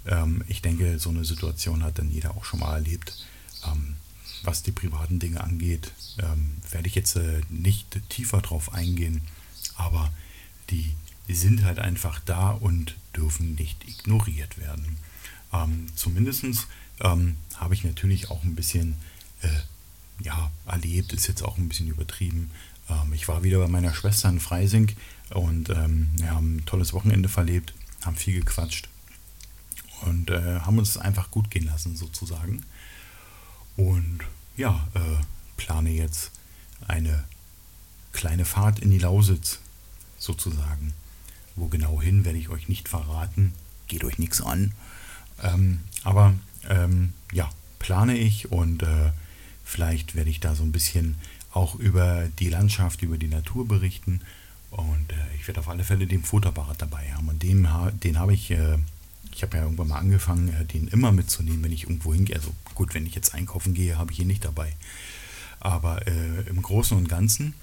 ähm, 0.07 0.45
ich 0.49 0.63
denke, 0.63 0.99
so 0.99 1.11
eine 1.11 1.25
Situation 1.25 1.83
hat 1.83 1.99
dann 1.99 2.11
jeder 2.11 2.37
auch 2.37 2.45
schon 2.45 2.61
mal 2.61 2.75
erlebt. 2.75 3.27
Ähm, 3.67 3.97
was 4.43 4.63
die 4.63 4.73
privaten 4.73 5.19
Dinge 5.19 5.43
angeht, 5.43 5.93
ähm, 6.19 6.57
werde 6.71 6.89
ich 6.89 6.95
jetzt 6.95 7.17
äh, 7.17 7.41
nicht 7.49 7.99
tiefer 8.09 8.41
drauf 8.41 8.73
eingehen, 8.73 9.23
aber 9.77 10.13
die, 10.71 10.95
sind 11.31 11.63
halt 11.65 11.79
einfach 11.79 12.21
da 12.25 12.51
und 12.53 12.97
dürfen 13.15 13.55
nicht 13.57 13.87
ignoriert 13.87 14.57
werden. 14.57 14.97
Ähm, 15.53 15.87
Zumindest 15.95 16.45
ähm, 17.01 17.37
habe 17.57 17.75
ich 17.75 17.85
natürlich 17.85 18.31
auch 18.31 18.43
ein 18.45 18.55
bisschen 18.55 18.95
äh, 19.43 20.25
ja, 20.25 20.51
erlebt, 20.67 21.13
ist 21.13 21.27
jetzt 21.27 21.43
auch 21.43 21.59
ein 21.59 21.69
bisschen 21.69 21.89
übertrieben. 21.89 22.51
Ähm, 22.89 23.13
ich 23.13 23.29
war 23.29 23.43
wieder 23.43 23.59
bei 23.59 23.69
meiner 23.69 23.93
Schwester 23.93 24.31
in 24.31 24.41
Freising 24.41 24.91
und 25.31 25.71
ähm, 25.71 26.09
wir 26.17 26.31
haben 26.31 26.57
ein 26.57 26.67
tolles 26.67 26.93
Wochenende 26.93 27.29
verlebt, 27.29 27.75
haben 28.05 28.17
viel 28.17 28.41
gequatscht 28.41 28.89
und 30.03 30.31
äh, 30.31 30.61
haben 30.61 30.79
uns 30.79 30.97
einfach 30.97 31.31
gut 31.31 31.51
gehen 31.51 31.67
lassen 31.67 31.97
sozusagen. 31.97 32.65
Und 33.77 34.21
ja, 34.57 34.87
äh, 34.95 35.23
plane 35.57 35.91
jetzt 35.91 36.33
eine 36.87 37.25
kleine 38.13 38.45
Fahrt 38.45 38.79
in 38.81 38.91
die 38.91 38.99
Lausitz 38.99 39.61
sozusagen. 40.19 40.95
Wo 41.57 41.67
genau 41.67 42.01
hin, 42.01 42.25
werde 42.25 42.39
ich 42.39 42.49
euch 42.49 42.69
nicht 42.69 42.89
verraten. 42.89 43.53
Geht 43.87 44.05
euch 44.05 44.19
nichts 44.19 44.41
an. 44.41 44.73
Ähm, 45.43 45.81
aber 46.05 46.35
ähm, 46.69 47.13
ja, 47.33 47.51
plane 47.79 48.17
ich 48.17 48.51
und 48.51 48.83
äh, 48.83 49.13
vielleicht 49.65 50.15
werde 50.15 50.31
ich 50.31 50.41
da 50.41 50.55
so 50.55 50.63
ein 50.63 50.73
bisschen 50.73 51.17
auch 51.53 51.75
über 51.75 52.29
die 52.39 52.49
Landschaft, 52.49 53.03
über 53.03 53.19
die 53.19 53.29
Natur 53.29 53.67
berichten. 53.67 54.21
Und 54.71 55.13
äh, 55.13 55.37
ich 55.39 55.47
werde 55.47 55.61
auf 55.61 55.69
alle 55.69 55.85
Fälle 55.85 56.07
den 56.07 56.23
Fotoapparat 56.23 56.83
dabei 56.83 57.13
haben. 57.13 57.29
Und 57.29 57.43
dem, 57.43 57.69
den 58.03 58.19
habe 58.19 58.35
ich 58.35 58.51
äh, 58.51 58.79
ich 59.39 59.43
habe 59.45 59.57
ja 59.57 59.63
irgendwann 59.63 59.87
mal 59.87 59.99
angefangen, 59.99 60.49
äh, 60.49 60.65
den 60.65 60.89
immer 60.89 61.13
mitzunehmen, 61.13 61.63
wenn 61.63 61.71
ich 61.71 61.85
irgendwo 61.85 62.13
hingehe. 62.13 62.35
Also 62.35 62.53
gut, 62.75 62.93
wenn 62.95 63.07
ich 63.07 63.15
jetzt 63.15 63.35
einkaufen 63.35 63.73
gehe, 63.73 63.97
habe 63.97 64.11
ich 64.11 64.19
ihn 64.19 64.27
nicht 64.27 64.45
dabei. 64.45 64.75
Aber 65.61 66.09
äh, 66.09 66.41
im 66.49 66.61
Großen 66.61 66.97
und 66.97 67.09
Ganzen 67.09 67.55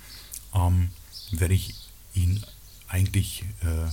ähm, 0.53 0.89
werde 1.31 1.53
ich 1.53 1.75
ihn 2.13 2.41
eigentlich 2.87 3.43
äh, 3.61 3.89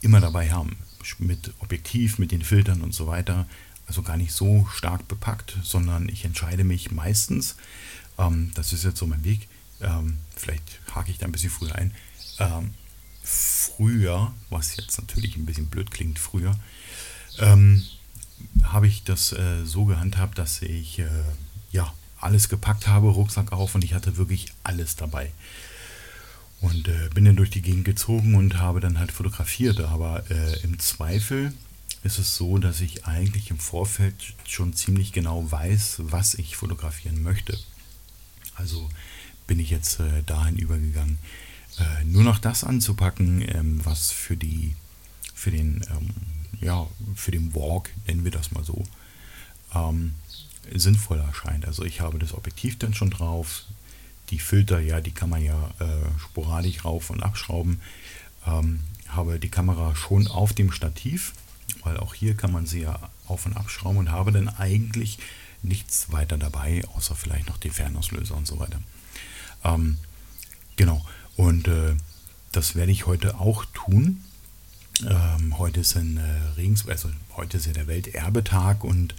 immer 0.00 0.20
dabei 0.20 0.50
haben. 0.50 0.78
Mit 1.18 1.52
Objektiv, 1.58 2.18
mit 2.18 2.32
den 2.32 2.42
Filtern 2.42 2.80
und 2.80 2.94
so 2.94 3.06
weiter. 3.06 3.46
Also 3.86 4.02
gar 4.02 4.16
nicht 4.16 4.32
so 4.32 4.66
stark 4.72 5.06
bepackt, 5.06 5.58
sondern 5.62 6.08
ich 6.08 6.24
entscheide 6.24 6.64
mich 6.64 6.90
meistens, 6.90 7.56
ähm, 8.16 8.52
das 8.54 8.72
ist 8.72 8.84
jetzt 8.84 8.98
so 8.98 9.06
mein 9.06 9.24
Weg, 9.24 9.48
ähm, 9.82 10.16
vielleicht 10.34 10.80
hake 10.94 11.10
ich 11.10 11.18
da 11.18 11.26
ein 11.26 11.32
bisschen 11.32 11.50
früher 11.50 11.74
ein, 11.74 11.94
ähm, 12.38 12.74
früher, 13.22 14.32
was 14.50 14.76
jetzt 14.76 14.98
natürlich 14.98 15.36
ein 15.36 15.46
bisschen 15.46 15.66
blöd 15.66 15.90
klingt, 15.90 16.18
früher, 16.18 16.58
ähm, 17.38 17.84
habe 18.62 18.86
ich 18.86 19.04
das 19.04 19.32
äh, 19.32 19.64
so 19.64 19.84
gehandhabt, 19.84 20.38
dass 20.38 20.62
ich 20.62 21.00
äh, 21.00 21.08
ja 21.70 21.92
alles 22.20 22.48
gepackt 22.48 22.86
habe, 22.86 23.08
Rucksack 23.08 23.52
auf 23.52 23.74
und 23.74 23.84
ich 23.84 23.94
hatte 23.94 24.16
wirklich 24.16 24.52
alles 24.64 24.96
dabei. 24.96 25.32
Und 26.60 26.88
äh, 26.88 27.08
bin 27.14 27.24
dann 27.24 27.36
durch 27.36 27.50
die 27.50 27.62
Gegend 27.62 27.84
gezogen 27.84 28.34
und 28.34 28.58
habe 28.58 28.80
dann 28.80 28.98
halt 28.98 29.12
fotografiert. 29.12 29.80
Aber 29.80 30.28
äh, 30.28 30.60
im 30.62 30.78
Zweifel 30.80 31.52
ist 32.02 32.18
es 32.18 32.36
so, 32.36 32.58
dass 32.58 32.80
ich 32.80 33.06
eigentlich 33.06 33.50
im 33.50 33.58
Vorfeld 33.58 34.14
schon 34.44 34.72
ziemlich 34.72 35.12
genau 35.12 35.50
weiß, 35.50 35.98
was 36.00 36.34
ich 36.34 36.56
fotografieren 36.56 37.22
möchte. 37.22 37.56
Also 38.56 38.88
bin 39.46 39.60
ich 39.60 39.70
jetzt 39.70 40.00
äh, 40.00 40.22
dahin 40.26 40.56
übergegangen, 40.56 41.18
äh, 41.78 42.04
nur 42.04 42.22
noch 42.22 42.38
das 42.38 42.64
anzupacken, 42.64 43.42
ähm, 43.42 43.80
was 43.84 44.10
für 44.10 44.36
die 44.36 44.74
für 45.34 45.50
den 45.50 45.84
ähm, 45.90 46.10
ja, 46.60 46.86
für 47.14 47.30
den 47.30 47.54
Walk, 47.54 47.90
nennen 48.06 48.24
wir 48.24 48.30
das 48.30 48.50
mal 48.50 48.64
so, 48.64 48.84
ähm, 49.74 50.14
sinnvoll 50.74 51.18
erscheint. 51.18 51.66
Also 51.66 51.84
ich 51.84 52.00
habe 52.00 52.18
das 52.18 52.34
Objektiv 52.34 52.78
dann 52.78 52.94
schon 52.94 53.10
drauf. 53.10 53.64
Die 54.30 54.38
Filter, 54.38 54.80
ja, 54.80 55.00
die 55.00 55.12
kann 55.12 55.30
man 55.30 55.42
ja 55.42 55.70
äh, 55.78 56.20
sporadisch 56.20 56.84
rauf 56.84 57.10
und 57.10 57.22
abschrauben. 57.22 57.80
Ähm, 58.46 58.80
habe 59.08 59.38
die 59.38 59.48
Kamera 59.48 59.94
schon 59.94 60.26
auf 60.26 60.52
dem 60.52 60.70
Stativ, 60.70 61.32
weil 61.82 61.96
auch 61.96 62.14
hier 62.14 62.36
kann 62.36 62.52
man 62.52 62.66
sie 62.66 62.82
ja 62.82 62.98
auf 63.26 63.46
und 63.46 63.56
abschrauben 63.56 63.98
und 63.98 64.10
habe 64.10 64.32
dann 64.32 64.48
eigentlich 64.48 65.18
nichts 65.62 66.12
weiter 66.12 66.36
dabei, 66.36 66.82
außer 66.94 67.14
vielleicht 67.14 67.48
noch 67.48 67.56
die 67.56 67.70
Fernauslöser 67.70 68.36
und 68.36 68.46
so 68.46 68.58
weiter. 68.58 68.80
Ähm, 69.64 69.98
genau, 70.76 71.04
und 71.38 71.68
äh, 71.68 71.94
das 72.50 72.74
werde 72.74 72.90
ich 72.90 73.06
heute 73.06 73.38
auch 73.38 73.64
tun. 73.66 74.24
Ähm, 75.08 75.56
heute 75.56 75.80
ist 75.80 75.94
in 75.94 76.16
äh, 76.16 76.22
Regensburg, 76.56 76.92
also 76.92 77.10
heute 77.36 77.58
ist 77.58 77.66
ja 77.66 77.72
der 77.72 77.86
Welterbetag 77.86 78.82
und 78.82 79.14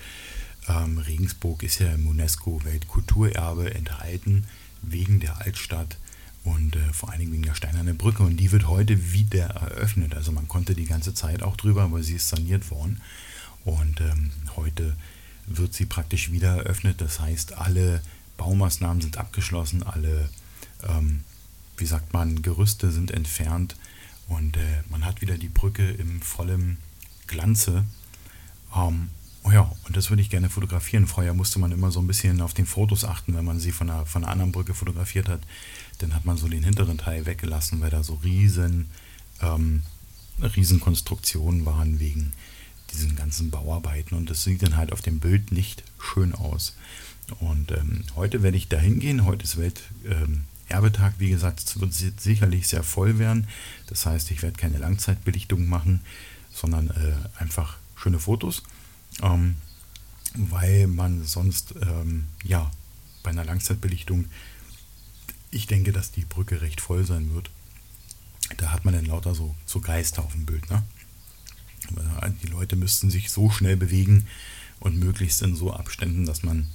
ähm, 0.68 0.98
Regensburg 0.98 1.64
ist 1.64 1.80
ja 1.80 1.88
im 1.94 2.08
UNESCO-Weltkulturerbe 2.08 3.74
enthalten 3.74 4.46
wegen 4.82 5.22
der 5.22 5.42
Altstadt 5.42 5.98
und 6.44 6.76
äh, 6.76 6.92
vor 6.92 7.10
allen 7.10 7.20
Dingen 7.20 7.32
wegen 7.32 7.44
der 7.44 7.56
Steinerne 7.56 7.94
Brücke 7.94 8.24
und 8.24 8.36
die 8.36 8.52
wird 8.52 8.68
heute 8.68 9.14
wieder 9.14 9.46
eröffnet. 9.46 10.14
Also 10.14 10.34
man 10.34 10.50
konnte 10.50 10.76
die 10.76 10.86
ganze 10.86 11.14
Zeit 11.14 11.42
auch 11.42 11.56
drüber, 11.56 11.84
aber 11.84 12.04
sie 12.04 12.16
ist 12.16 12.28
saniert 12.28 12.70
worden 12.70 13.02
und 13.64 14.02
ähm, 14.02 14.32
heute 14.58 14.98
wird 15.46 15.74
sie 15.74 15.86
praktisch 15.86 16.34
wieder 16.34 16.58
eröffnet. 16.58 17.00
Das 17.00 17.22
heißt, 17.22 17.54
alle 17.54 18.02
Baumaßnahmen 18.36 19.02
sind 19.02 19.18
abgeschlossen, 19.18 19.84
alle, 19.84 20.30
ähm, 20.84 21.24
wie 21.80 21.86
sagt 21.86 22.14
man, 22.14 22.42
Gerüste 22.42 22.92
sind 22.92 23.12
entfernt 23.12 23.76
und 24.28 24.58
äh, 24.58 24.84
man 24.90 25.06
hat 25.06 25.22
wieder 25.22 25.38
die 25.38 25.50
Brücke 25.50 25.90
im 25.90 26.22
vollen 26.22 26.78
Glanze. 27.28 27.86
Ähm, 28.76 29.10
oh 29.44 29.52
ja, 29.52 29.72
und 29.86 29.98
das 29.98 30.10
würde 30.10 30.22
ich 30.22 30.30
gerne 30.30 30.50
fotografieren. 30.50 31.08
Vorher 31.08 31.34
musste 31.34 31.60
man 31.60 31.72
immer 31.72 31.92
so 31.92 32.00
ein 32.00 32.08
bisschen 32.08 32.42
auf 32.42 32.54
den 32.54 32.66
Fotos 32.66 33.04
achten, 33.04 33.36
wenn 33.36 33.46
man 33.46 33.60
sie 33.60 33.72
von 33.72 33.90
einer, 33.90 34.06
von 34.06 34.24
einer 34.24 34.32
anderen 34.32 34.52
Brücke 34.52 34.74
fotografiert 34.74 35.28
hat. 35.28 35.42
Dann 36.00 36.14
hat 36.14 36.26
man 36.26 36.38
so 36.38 36.48
den 36.48 36.64
hinteren 36.64 36.98
Teil 36.98 37.26
weggelassen, 37.26 37.82
weil 37.82 37.90
da 37.90 38.04
so 38.04 38.16
riesen, 38.16 38.90
ähm, 39.42 39.84
Riesenkonstruktionen 40.42 41.66
waren 41.66 42.00
wegen 42.00 42.34
diesen 42.92 43.16
ganzen 43.16 43.50
Bauarbeiten. 43.50 44.16
Und 44.16 44.30
das 44.30 44.44
sieht 44.44 44.64
dann 44.64 44.78
halt 44.78 44.92
auf 44.94 45.02
dem 45.02 45.20
Bild 45.20 45.52
nicht 45.52 45.84
schön 46.00 46.34
aus. 46.34 46.76
Und 47.40 47.72
ähm, 47.72 48.04
heute 48.16 48.42
werde 48.44 48.58
ich 48.58 48.68
da 48.70 48.78
hingehen. 48.78 49.26
Heute 49.26 49.44
ist 49.44 49.58
Welt, 49.58 49.82
ähm, 50.06 50.46
Erbetag, 50.70 51.14
wie 51.18 51.30
gesagt, 51.30 51.60
es 51.60 51.80
wird 51.80 51.94
sicherlich 51.94 52.68
sehr 52.68 52.84
voll 52.84 53.20
werden. 53.20 53.48
Das 53.88 54.06
heißt, 54.06 54.32
ich 54.32 54.42
werde 54.42 54.58
keine 54.58 54.78
Langzeitbelichtung 54.78 55.68
machen, 55.68 56.02
sondern 56.52 56.90
äh, 56.90 57.42
einfach 57.42 57.78
schöne 57.96 58.20
Fotos, 58.20 58.64
ähm, 59.22 59.56
weil 60.36 60.88
man 60.88 61.26
sonst, 61.26 61.76
ähm, 61.82 62.26
ja, 62.44 62.72
bei 63.24 63.32
einer 63.32 63.46
Langzeitbelichtung, 63.46 64.26
ich 65.52 65.68
denke, 65.68 65.92
dass 65.92 66.12
die 66.12 66.26
Brücke 66.26 66.62
recht 66.62 66.82
voll 66.82 67.06
sein 67.06 67.34
wird. 67.34 67.50
Da 68.58 68.72
hat 68.72 68.86
man 68.86 68.94
dann 68.94 69.06
lauter 69.06 69.36
so, 69.36 69.56
so 69.66 69.82
Geister 69.82 70.24
auf 70.24 70.32
dem 70.32 70.46
Bild. 70.46 70.70
Ne? 70.70 70.84
Die 72.44 72.48
Leute 72.48 72.76
müssten 72.76 73.10
sich 73.10 73.32
so 73.32 73.50
schnell 73.50 73.78
bewegen 73.78 74.28
und 74.80 74.98
möglichst 75.00 75.42
in 75.42 75.56
so 75.56 75.74
Abständen, 75.74 76.26
dass 76.26 76.44
man 76.44 76.68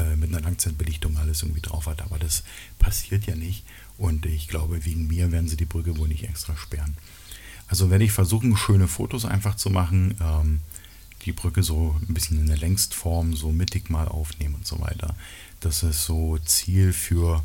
äh, 0.00 0.16
mit 0.16 0.28
einer 0.30 0.42
Langzeitbelichtung 0.42 1.16
alles 1.16 1.42
irgendwie 1.42 1.60
drauf 1.60 1.86
hat. 1.86 2.02
Aber 2.02 2.18
das 2.18 2.44
passiert 2.78 3.26
ja 3.26 3.34
nicht. 3.34 3.64
Und 3.96 4.26
ich 4.26 4.48
glaube, 4.48 4.84
wegen 4.84 5.06
mir 5.06 5.32
werden 5.32 5.48
sie 5.48 5.56
die 5.56 5.64
Brücke 5.64 5.96
wohl 5.96 6.08
nicht 6.08 6.24
extra 6.24 6.56
sperren. 6.56 6.96
Also 7.68 7.90
werde 7.90 8.04
ich 8.04 8.12
versuchen, 8.12 8.56
schöne 8.56 8.88
Fotos 8.88 9.24
einfach 9.24 9.54
zu 9.56 9.70
machen. 9.70 10.16
Ähm, 10.20 10.60
die 11.24 11.32
Brücke 11.32 11.62
so 11.62 11.96
ein 12.08 12.14
bisschen 12.14 12.38
in 12.38 12.46
der 12.46 12.56
Längstform, 12.56 13.34
so 13.34 13.52
mittig 13.52 13.90
mal 13.90 14.08
aufnehmen 14.08 14.54
und 14.54 14.66
so 14.66 14.80
weiter. 14.80 15.14
Das 15.60 15.82
ist 15.82 16.04
so 16.04 16.38
Ziel 16.38 16.92
für, 16.92 17.42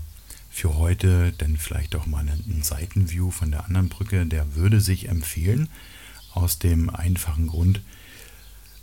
für 0.50 0.76
heute, 0.76 1.34
denn 1.34 1.58
vielleicht 1.58 1.96
auch 1.96 2.06
mal 2.06 2.26
ein 2.28 2.62
Seitenview 2.64 3.32
von 3.32 3.52
der 3.52 3.66
anderen 3.66 3.90
Brücke, 3.90 4.26
der 4.26 4.56
würde 4.56 4.80
sich 4.80 5.10
empfehlen, 5.10 5.70
aus 6.34 6.60
dem 6.60 6.90
einfachen 6.90 7.48
Grund, 7.48 7.82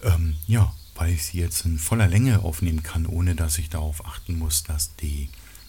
ähm, 0.02 0.37
ja, 0.47 0.75
weil 0.94 1.12
ich 1.12 1.25
sie 1.25 1.38
jetzt 1.38 1.64
in 1.64 1.78
voller 1.78 2.09
Länge 2.09 2.40
aufnehmen 2.40 2.82
kann, 2.82 3.06
ohne 3.06 3.35
dass 3.35 3.59
ich 3.59 3.70
darauf 3.70 4.04
achten 4.04 4.38
muss, 4.38 4.64
dass 4.64 4.97
die 4.97 5.28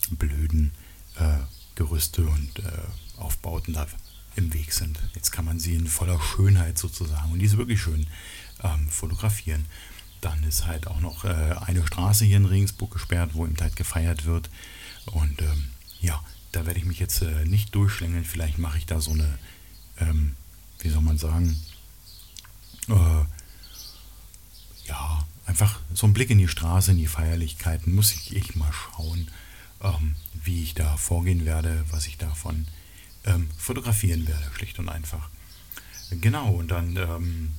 blöden 0.09 0.71
äh, 1.17 1.37
Gerüste 1.75 2.25
und 2.25 2.59
äh, 2.59 2.71
Aufbauten 3.17 3.73
da 3.73 3.87
im 4.35 4.53
Weg 4.53 4.73
sind. 4.73 4.99
Jetzt 5.13 5.31
kann 5.31 5.45
man 5.45 5.59
sie 5.59 5.75
in 5.75 5.87
voller 5.87 6.19
Schönheit 6.21 6.77
sozusagen, 6.77 7.31
und 7.31 7.39
die 7.39 7.45
ist 7.45 7.57
wirklich 7.57 7.81
schön, 7.81 8.07
ähm, 8.63 8.87
fotografieren. 8.89 9.65
Dann 10.21 10.43
ist 10.43 10.65
halt 10.65 10.87
auch 10.87 10.99
noch 10.99 11.25
äh, 11.25 11.55
eine 11.65 11.85
Straße 11.85 12.25
hier 12.25 12.37
in 12.37 12.45
Regensburg 12.45 12.91
gesperrt, 12.91 13.31
wo 13.33 13.45
eben 13.45 13.57
halt 13.59 13.75
gefeiert 13.75 14.25
wird. 14.25 14.49
Und 15.07 15.41
ähm, 15.41 15.69
ja, 15.99 16.23
da 16.51 16.65
werde 16.65 16.79
ich 16.79 16.85
mich 16.85 16.99
jetzt 16.99 17.21
äh, 17.21 17.45
nicht 17.45 17.73
durchschlängeln. 17.73 18.25
Vielleicht 18.25 18.57
mache 18.57 18.77
ich 18.77 18.85
da 18.85 19.01
so 19.01 19.11
eine, 19.11 19.37
ähm, 19.99 20.35
wie 20.79 20.89
soll 20.89 21.01
man 21.01 21.17
sagen, 21.17 21.59
äh, 22.87 23.25
einfach 25.51 25.81
so 25.93 26.08
ein 26.08 26.13
Blick 26.13 26.29
in 26.29 26.38
die 26.38 26.48
Straße, 26.48 26.91
in 26.91 26.98
die 26.98 27.08
Feierlichkeiten. 27.08 27.93
Muss 27.93 28.13
ich, 28.13 28.34
ich 28.34 28.55
mal 28.55 28.72
schauen, 28.72 29.27
ähm, 29.84 30.15
wie 30.46 30.63
ich 30.63 30.75
da 30.75 30.96
vorgehen 30.96 31.43
werde, 31.46 31.84
was 31.91 32.08
ich 32.08 32.17
davon 32.17 32.67
ähm, 33.25 33.50
fotografieren 33.58 34.25
werde, 34.29 34.50
schlicht 34.55 34.79
und 34.79 34.88
einfach. 34.88 35.29
Genau, 36.10 36.51
und 36.51 36.70
dann 36.72 36.96
ähm, 36.96 37.51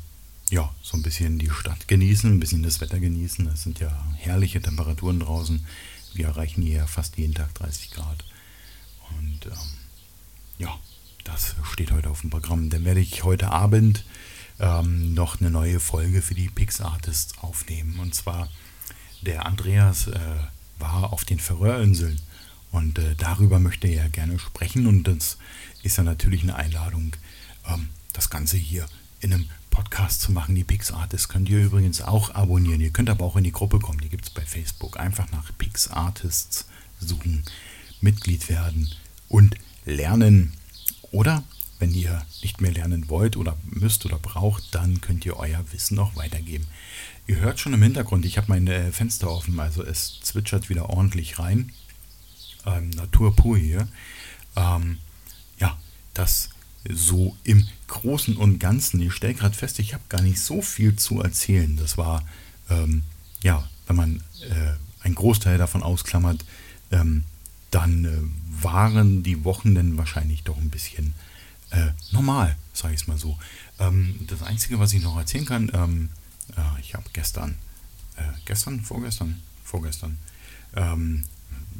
ja, 0.48 0.74
so 0.82 0.96
ein 0.96 1.02
bisschen 1.02 1.38
die 1.38 1.50
Stadt 1.50 1.86
genießen, 1.86 2.32
ein 2.32 2.40
bisschen 2.40 2.62
das 2.62 2.80
Wetter 2.80 2.98
genießen. 2.98 3.46
Es 3.48 3.62
sind 3.62 3.78
ja 3.78 3.92
herrliche 4.16 4.62
Temperaturen 4.62 5.20
draußen. 5.20 5.66
Wir 6.14 6.28
erreichen 6.28 6.62
hier 6.62 6.86
fast 6.86 7.18
jeden 7.18 7.34
Tag 7.34 7.54
30 7.56 7.90
Grad. 7.90 8.24
Und 9.10 9.44
ähm, 9.44 9.70
ja, 10.56 10.78
das 11.24 11.56
steht 11.70 11.92
heute 11.92 12.08
auf 12.08 12.22
dem 12.22 12.30
Programm. 12.30 12.70
Dann 12.70 12.86
werde 12.86 13.00
ich 13.00 13.22
heute 13.22 13.50
Abend 13.50 14.06
ähm, 14.58 15.14
noch 15.14 15.40
eine 15.40 15.50
neue 15.50 15.80
Folge 15.80 16.22
für 16.22 16.34
die 16.34 16.48
Pixartists 16.48 17.38
aufnehmen. 17.38 17.98
Und 18.00 18.14
zwar 18.14 18.48
der 19.22 19.46
Andreas 19.46 20.08
äh, 20.08 20.18
war 20.78 21.12
auf 21.12 21.24
den 21.24 21.38
Färöerinseln 21.38 22.20
und 22.70 22.98
äh, 22.98 23.14
darüber 23.16 23.58
möchte 23.58 23.86
er 23.86 24.08
gerne 24.08 24.38
sprechen. 24.38 24.86
Und 24.86 25.04
das 25.04 25.38
ist 25.82 25.98
ja 25.98 26.02
natürlich 26.02 26.42
eine 26.42 26.56
Einladung, 26.56 27.14
ähm, 27.68 27.90
das 28.12 28.30
Ganze 28.30 28.56
hier 28.56 28.86
in 29.20 29.32
einem 29.32 29.48
Podcast 29.70 30.20
zu 30.20 30.32
machen, 30.32 30.54
die 30.54 30.64
PixArtists, 30.64 31.28
könnt 31.28 31.48
ihr 31.48 31.64
übrigens 31.64 32.02
auch 32.02 32.34
abonnieren. 32.34 32.80
Ihr 32.80 32.90
könnt 32.90 33.08
aber 33.08 33.24
auch 33.24 33.36
in 33.36 33.44
die 33.44 33.52
Gruppe 33.52 33.78
kommen, 33.78 34.00
die 34.00 34.08
gibt 34.08 34.26
es 34.26 34.30
bei 34.30 34.42
Facebook. 34.42 34.98
Einfach 34.98 35.30
nach 35.32 35.50
PixArtists 35.56 36.66
suchen, 37.00 37.42
Mitglied 38.00 38.48
werden 38.48 38.90
und 39.28 39.56
lernen. 39.84 40.52
Oder 41.10 41.42
wenn 41.82 41.92
ihr 41.94 42.24
nicht 42.42 42.60
mehr 42.60 42.70
lernen 42.70 43.08
wollt 43.08 43.36
oder 43.36 43.56
müsst 43.64 44.06
oder 44.06 44.16
braucht, 44.16 44.72
dann 44.72 45.00
könnt 45.00 45.26
ihr 45.26 45.36
euer 45.36 45.64
Wissen 45.72 45.96
noch 45.96 46.14
weitergeben. 46.14 46.64
Ihr 47.26 47.40
hört 47.40 47.58
schon 47.58 47.74
im 47.74 47.82
Hintergrund, 47.82 48.24
ich 48.24 48.36
habe 48.36 48.46
mein 48.50 48.68
äh, 48.68 48.92
Fenster 48.92 49.28
offen, 49.28 49.58
also 49.58 49.82
es 49.82 50.20
zwitschert 50.22 50.68
wieder 50.68 50.90
ordentlich 50.90 51.40
rein. 51.40 51.72
Ähm, 52.66 52.90
Natur 52.90 53.34
pur 53.34 53.58
hier. 53.58 53.88
Ähm, 54.54 54.98
ja, 55.58 55.76
das 56.14 56.50
so 56.88 57.36
im 57.42 57.66
Großen 57.88 58.36
und 58.36 58.60
Ganzen. 58.60 59.00
Ich 59.00 59.12
stelle 59.12 59.34
gerade 59.34 59.56
fest, 59.56 59.80
ich 59.80 59.92
habe 59.92 60.04
gar 60.08 60.22
nicht 60.22 60.38
so 60.38 60.62
viel 60.62 60.94
zu 60.94 61.20
erzählen. 61.20 61.76
Das 61.76 61.98
war, 61.98 62.24
ähm, 62.70 63.02
ja, 63.42 63.68
wenn 63.88 63.96
man 63.96 64.22
äh, 64.48 65.04
einen 65.04 65.16
Großteil 65.16 65.58
davon 65.58 65.82
ausklammert, 65.82 66.44
ähm, 66.92 67.24
dann 67.72 68.04
äh, 68.04 68.62
waren 68.62 69.24
die 69.24 69.42
Wochen 69.42 69.74
dann 69.74 69.98
wahrscheinlich 69.98 70.44
doch 70.44 70.58
ein 70.58 70.70
bisschen 70.70 71.14
äh, 71.72 71.90
normal, 72.12 72.56
sage 72.72 72.94
ich 72.94 73.02
es 73.02 73.06
mal 73.08 73.18
so. 73.18 73.38
Ähm, 73.78 74.20
das 74.28 74.42
Einzige, 74.42 74.78
was 74.78 74.92
ich 74.92 75.02
noch 75.02 75.16
erzählen 75.16 75.46
kann, 75.46 75.70
ähm, 75.74 76.10
äh, 76.56 76.80
ich 76.80 76.94
habe 76.94 77.04
gestern, 77.12 77.56
äh, 78.16 78.22
gestern, 78.44 78.80
vorgestern, 78.80 79.42
vorgestern, 79.64 80.18
ähm, 80.76 81.24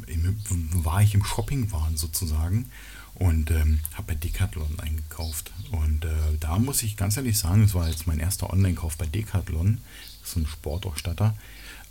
im, 0.07 0.39
war 0.85 1.03
ich 1.03 1.15
im 1.15 1.25
Shoppingwahn 1.25 1.97
sozusagen 1.97 2.71
und 3.15 3.51
ähm, 3.51 3.81
habe 3.95 4.09
bei 4.09 4.15
Decathlon 4.15 4.81
eingekauft. 4.81 5.53
Und 5.71 6.05
äh, 6.05 6.39
da 6.41 6.59
muss 6.59 6.83
ich 6.83 6.97
ganz 6.97 7.17
ehrlich 7.17 7.39
sagen, 7.39 7.63
es 7.63 7.75
war 7.75 7.89
jetzt 7.89 8.07
mein 8.07 8.19
erster 8.19 8.51
Online-Kauf 8.51 8.97
bei 8.97 9.07
Decathlon, 9.07 9.79
das 10.21 10.31
ist 10.31 10.37
ein 10.37 10.47
Sportausstatter, 10.47 11.37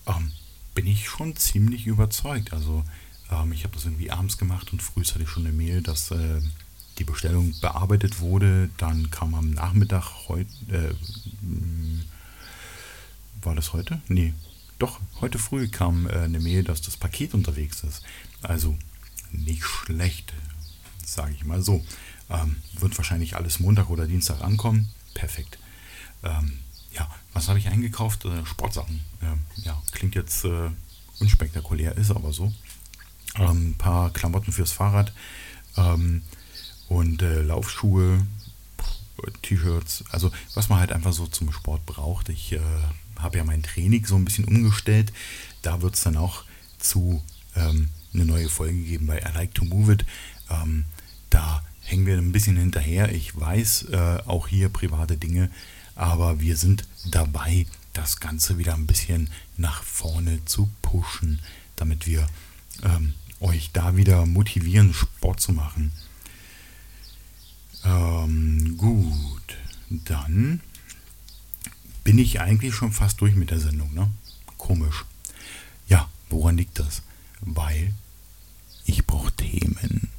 ähm, 0.08 0.32
bin 0.74 0.88
ich 0.88 1.08
schon 1.08 1.36
ziemlich 1.36 1.86
überzeugt. 1.86 2.54
Also 2.54 2.84
ähm, 3.30 3.52
ich 3.52 3.64
habe 3.64 3.76
das 3.76 3.86
irgendwie 3.86 4.12
abends 4.12 4.38
gemacht 4.38 4.74
und 4.74 4.82
früh 4.82 5.04
hatte 5.04 5.24
ich 5.24 5.30
schon 5.30 5.46
eine 5.46 5.56
Mail, 5.56 5.82
dass 5.82 6.10
äh, 6.12 6.42
die 7.02 7.12
Bestellung 7.12 7.54
bearbeitet 7.60 8.20
wurde. 8.20 8.70
Dann 8.78 9.10
kam 9.12 9.34
am 9.34 9.52
Nachmittag 9.52 10.28
heute, 10.28 10.50
äh, 10.70 10.94
war 13.44 13.56
das 13.56 13.74
heute? 13.74 14.02
Nee, 14.08 14.34
doch, 14.80 15.00
heute 15.20 15.40
früh 15.40 15.68
kam 15.68 16.08
äh, 16.08 16.14
eine 16.14 16.40
Mail, 16.40 16.64
dass 16.64 16.82
das 16.82 16.98
Paket 16.98 17.34
unterwegs 17.34 17.84
ist. 17.84 18.04
Also 18.42 18.78
nicht 19.32 19.64
schlecht 19.64 20.34
sage 21.12 21.34
ich 21.34 21.46
mal 21.46 21.62
so. 21.62 21.84
Ähm, 22.30 22.58
wird 22.74 22.98
wahrscheinlich 22.98 23.36
alles 23.36 23.60
Montag 23.60 23.90
oder 23.90 24.08
Dienstag 24.08 24.42
ankommen. 24.42 24.90
Perfekt. 25.14 25.60
Ähm, 26.24 26.60
ja, 26.94 27.10
was 27.34 27.50
habe 27.50 27.60
ich 27.60 27.68
eingekauft? 27.68 28.26
Äh, 28.26 28.46
Sportsachen. 28.46 29.02
Ähm, 29.22 29.40
ja, 29.58 29.82
klingt 29.92 30.16
jetzt 30.16 30.46
äh, 30.46 30.70
unspektakulär, 31.20 31.98
ist 31.98 32.12
aber 32.12 32.32
so. 32.32 32.54
Ein 33.34 33.50
ähm, 33.50 33.74
paar 33.78 34.12
Klamotten 34.12 34.52
fürs 34.52 34.72
Fahrrad 34.72 35.14
ähm, 35.78 36.22
und 36.92 37.22
äh, 37.22 37.42
Laufschuhe, 37.42 38.20
T-Shirts. 39.44 40.04
Also 40.12 40.30
was 40.56 40.68
man 40.68 40.80
halt 40.80 40.92
einfach 40.92 41.14
so 41.14 41.26
zum 41.26 41.54
Sport 41.54 41.86
braucht. 41.86 42.28
Ich 42.28 42.52
äh, 42.52 42.60
habe 43.18 43.38
ja 43.38 43.46
mein 43.46 43.64
Training 43.64 44.06
so 44.06 44.16
ein 44.18 44.26
bisschen 44.26 44.44
umgestellt. 44.44 45.14
Da 45.62 45.82
wird 45.82 45.96
es 45.96 46.02
dann 46.02 46.18
auch 46.18 46.44
zu 46.80 47.24
ähm, 47.56 47.90
eine 48.14 48.26
neue 48.26 48.50
Folge 48.50 48.78
geben 48.82 49.08
bei 49.08 49.20
I 49.20 49.34
Like 49.34 49.54
to 49.54 49.64
Move 49.64 49.94
It. 49.94 50.06
Ähm, 50.50 50.84
da 51.30 51.64
hängen 51.82 52.06
wir 52.06 52.18
ein 52.18 52.34
bisschen 52.34 52.58
hinterher. 52.58 53.14
Ich 53.14 53.40
weiß 53.40 53.84
äh, 53.92 54.18
auch 54.26 54.50
hier 54.50 54.68
private 54.68 55.16
Dinge, 55.16 55.50
aber 55.96 56.42
wir 56.42 56.58
sind 56.58 56.86
dabei, 57.10 57.68
das 57.94 58.20
Ganze 58.20 58.58
wieder 58.58 58.74
ein 58.74 58.88
bisschen 58.88 59.30
nach 59.56 59.84
vorne 59.84 60.44
zu 60.46 60.70
pushen, 60.82 61.40
damit 61.78 62.06
wir 62.06 62.28
ähm, 62.84 63.14
euch 63.40 63.72
da 63.72 63.96
wieder 63.96 64.26
motivieren, 64.26 64.94
Sport 64.94 65.40
zu 65.40 65.54
machen. 65.54 65.94
Ähm, 67.84 68.78
gut, 68.78 69.58
dann 69.89 70.62
bin 72.04 72.17
ich 72.17 72.41
eigentlich 72.41 72.74
schon 72.74 72.91
fast 72.91 73.22
durch 73.22 73.36
mit 73.36 73.52
der 73.52 73.60
Sendung. 73.60 73.94
Ne? 73.94 74.10
Komisch. 74.58 75.06
Ja, 75.88 76.10
woran 76.30 76.58
liegt 76.58 76.80
das? 76.80 77.04
Weil 77.41 77.94
ich 78.86 79.06
brauche 79.06 79.32
Themen. 79.32 80.10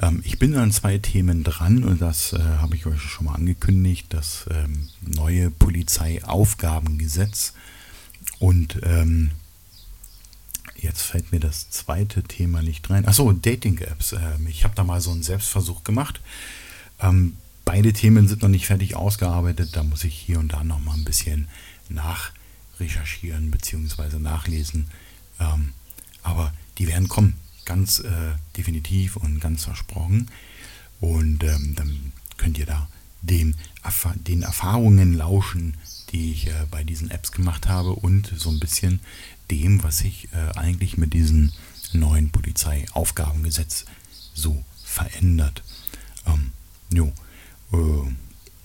Ähm, 0.00 0.22
ich 0.24 0.38
bin 0.38 0.56
an 0.56 0.72
zwei 0.72 0.98
Themen 0.98 1.44
dran 1.44 1.84
und 1.84 2.00
das 2.00 2.32
äh, 2.32 2.38
habe 2.38 2.76
ich 2.76 2.86
euch 2.86 3.00
schon 3.00 3.26
mal 3.26 3.34
angekündigt. 3.34 4.06
Das 4.10 4.46
ähm, 4.50 4.88
neue 5.00 5.50
Polizeiaufgabengesetz. 5.50 7.54
Und 8.38 8.78
ähm, 8.82 9.30
jetzt 10.76 11.02
fällt 11.02 11.32
mir 11.32 11.40
das 11.40 11.70
zweite 11.70 12.22
Thema 12.22 12.62
nicht 12.62 12.88
rein. 12.90 13.06
Achso, 13.06 13.32
Dating-Apps. 13.32 14.12
Ähm, 14.12 14.46
ich 14.48 14.64
habe 14.64 14.74
da 14.74 14.84
mal 14.84 15.00
so 15.00 15.10
einen 15.10 15.22
Selbstversuch 15.22 15.84
gemacht. 15.84 16.20
Ähm, 17.00 17.36
beide 17.64 17.92
Themen 17.92 18.28
sind 18.28 18.42
noch 18.42 18.48
nicht 18.48 18.66
fertig 18.66 18.96
ausgearbeitet. 18.96 19.76
Da 19.76 19.82
muss 19.82 20.04
ich 20.04 20.14
hier 20.14 20.38
und 20.38 20.52
da 20.52 20.64
noch 20.64 20.80
mal 20.80 20.94
ein 20.94 21.04
bisschen 21.04 21.48
nachrecherchieren 21.88 23.50
bzw. 23.50 24.18
nachlesen. 24.18 24.88
Ähm, 25.40 25.72
aber 26.22 26.52
die 26.78 26.88
werden 26.88 27.08
kommen 27.08 27.34
ganz 27.64 28.00
äh, 28.00 28.34
definitiv 28.56 29.16
und 29.16 29.40
ganz 29.40 29.64
versprochen. 29.64 30.30
Und 31.00 31.44
ähm, 31.44 31.74
dann 31.76 32.12
könnt 32.36 32.58
ihr 32.58 32.66
da 32.66 32.88
den, 33.22 33.54
den 34.26 34.42
Erfahrungen 34.42 35.12
lauschen, 35.12 35.76
die 36.10 36.32
ich 36.32 36.48
äh, 36.48 36.66
bei 36.70 36.84
diesen 36.84 37.10
Apps 37.10 37.32
gemacht 37.32 37.68
habe 37.68 37.92
und 37.92 38.32
so 38.36 38.50
ein 38.50 38.60
bisschen 38.60 39.00
dem, 39.50 39.82
was 39.82 39.98
sich 39.98 40.28
äh, 40.32 40.58
eigentlich 40.58 40.96
mit 40.96 41.12
diesem 41.12 41.52
neuen 41.92 42.30
Polizeiaufgabengesetz 42.30 43.84
so 44.34 44.64
verändert. 44.84 45.62
Ähm, 46.26 46.52
jo, 46.90 47.12
äh, 47.72 48.10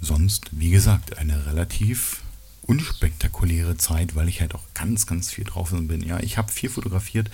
sonst, 0.02 0.50
wie 0.52 0.72
gesagt, 0.72 1.18
eine 1.18 1.46
relativ 1.46 2.22
unspektakuläre 2.66 3.78
Zeit, 3.78 4.16
weil 4.16 4.30
ich 4.30 4.42
halt 4.42 4.56
auch 4.56 4.64
ganz, 4.74 5.06
ganz 5.06 5.32
viel 5.32 5.44
drauf 5.44 5.72
bin. 5.72 6.02
Ja, 6.02 6.20
ich 6.20 6.38
habe 6.38 6.52
viel 6.52 6.70
fotografiert. 6.70 7.30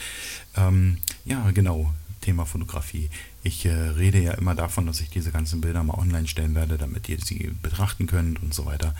Ähm, 0.55 0.97
ja, 1.25 1.51
genau, 1.51 1.93
Thema 2.21 2.45
Fotografie. 2.45 3.09
Ich 3.43 3.65
äh, 3.65 3.71
rede 3.71 4.21
ja 4.21 4.33
immer 4.33 4.55
davon, 4.55 4.87
dass 4.87 5.01
ich 5.01 5.09
diese 5.09 5.31
ganzen 5.31 5.61
Bilder 5.61 5.83
mal 5.83 5.97
online 5.97 6.27
stellen 6.27 6.55
werde, 6.55 6.77
damit 6.77 7.07
ihr 7.09 7.19
sie 7.19 7.51
betrachten 7.61 8.07
könnt 8.07 8.41
und 8.41 8.53
so 8.53 8.65
weiter. 8.65 8.95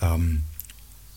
Ähm, 0.00 0.42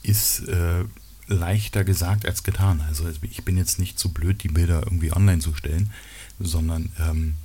ist 0.03 0.47
äh, 0.47 0.83
leichter 1.27 1.83
gesagt 1.83 2.25
als 2.25 2.43
getan. 2.43 2.81
Also 2.87 3.05
ich 3.21 3.43
bin 3.43 3.57
jetzt 3.57 3.79
nicht 3.79 3.97
zu 3.97 4.09
blöd, 4.13 4.43
die 4.43 4.49
Bilder 4.49 4.81
irgendwie 4.83 5.13
online 5.13 5.39
zu 5.39 5.53
stellen, 5.55 5.91
sondern 6.39 6.91
ähm, 6.99 7.35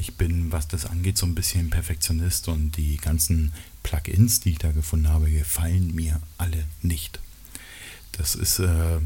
ich 0.00 0.16
bin, 0.16 0.50
was 0.50 0.66
das 0.66 0.86
angeht, 0.86 1.18
so 1.18 1.26
ein 1.26 1.34
bisschen 1.34 1.70
Perfektionist 1.70 2.48
und 2.48 2.76
die 2.76 2.96
ganzen 2.96 3.52
Plugins, 3.82 4.40
die 4.40 4.50
ich 4.50 4.58
da 4.58 4.72
gefunden 4.72 5.08
habe, 5.08 5.30
gefallen 5.30 5.94
mir 5.94 6.20
alle 6.38 6.66
nicht. 6.82 7.20
Das 8.12 8.34
ist, 8.34 8.58
äh, 8.58 8.98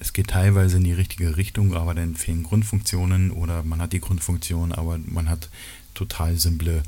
es 0.00 0.12
geht 0.12 0.28
teilweise 0.28 0.78
in 0.78 0.84
die 0.84 0.92
richtige 0.92 1.36
Richtung, 1.36 1.74
aber 1.74 1.94
dann 1.94 2.16
fehlen 2.16 2.42
Grundfunktionen 2.42 3.30
oder 3.30 3.62
man 3.62 3.80
hat 3.80 3.92
die 3.92 4.00
Grundfunktion, 4.00 4.72
aber 4.72 4.98
man 4.98 5.28
hat 5.28 5.50
total 5.94 6.38
simple 6.38 6.82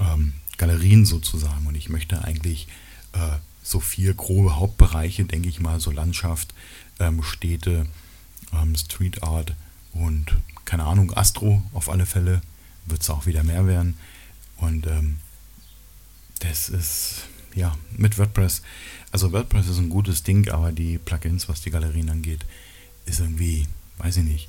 ähm, 0.00 0.34
Galerien 0.58 1.06
sozusagen. 1.06 1.66
Und 1.66 1.76
ich 1.76 1.88
möchte 1.88 2.24
eigentlich 2.24 2.66
äh, 3.12 3.38
so 3.62 3.80
vier 3.80 4.14
grobe 4.14 4.56
Hauptbereiche, 4.56 5.24
denke 5.24 5.48
ich 5.48 5.60
mal, 5.60 5.80
so 5.80 5.90
Landschaft, 5.90 6.54
ähm, 6.98 7.22
Städte, 7.22 7.86
ähm, 8.52 8.74
Street 8.76 9.22
Art 9.22 9.54
und 9.94 10.36
keine 10.64 10.84
Ahnung, 10.84 11.12
Astro 11.16 11.62
auf 11.72 11.88
alle 11.88 12.06
Fälle 12.06 12.42
wird 12.86 13.02
es 13.02 13.10
auch 13.10 13.26
wieder 13.26 13.44
mehr 13.44 13.66
werden. 13.66 13.96
Und 14.56 14.86
ähm, 14.86 15.18
das 16.40 16.68
ist, 16.68 17.26
ja, 17.54 17.76
mit 17.96 18.18
WordPress. 18.18 18.62
Also 19.10 19.32
WordPress 19.32 19.68
ist 19.68 19.78
ein 19.78 19.90
gutes 19.90 20.22
Ding, 20.22 20.48
aber 20.48 20.72
die 20.72 20.98
Plugins, 20.98 21.48
was 21.48 21.60
die 21.60 21.70
Galerien 21.70 22.10
angeht, 22.10 22.44
ist 23.06 23.20
irgendwie, 23.20 23.66
weiß 23.98 24.18
ich 24.18 24.24
nicht, 24.24 24.48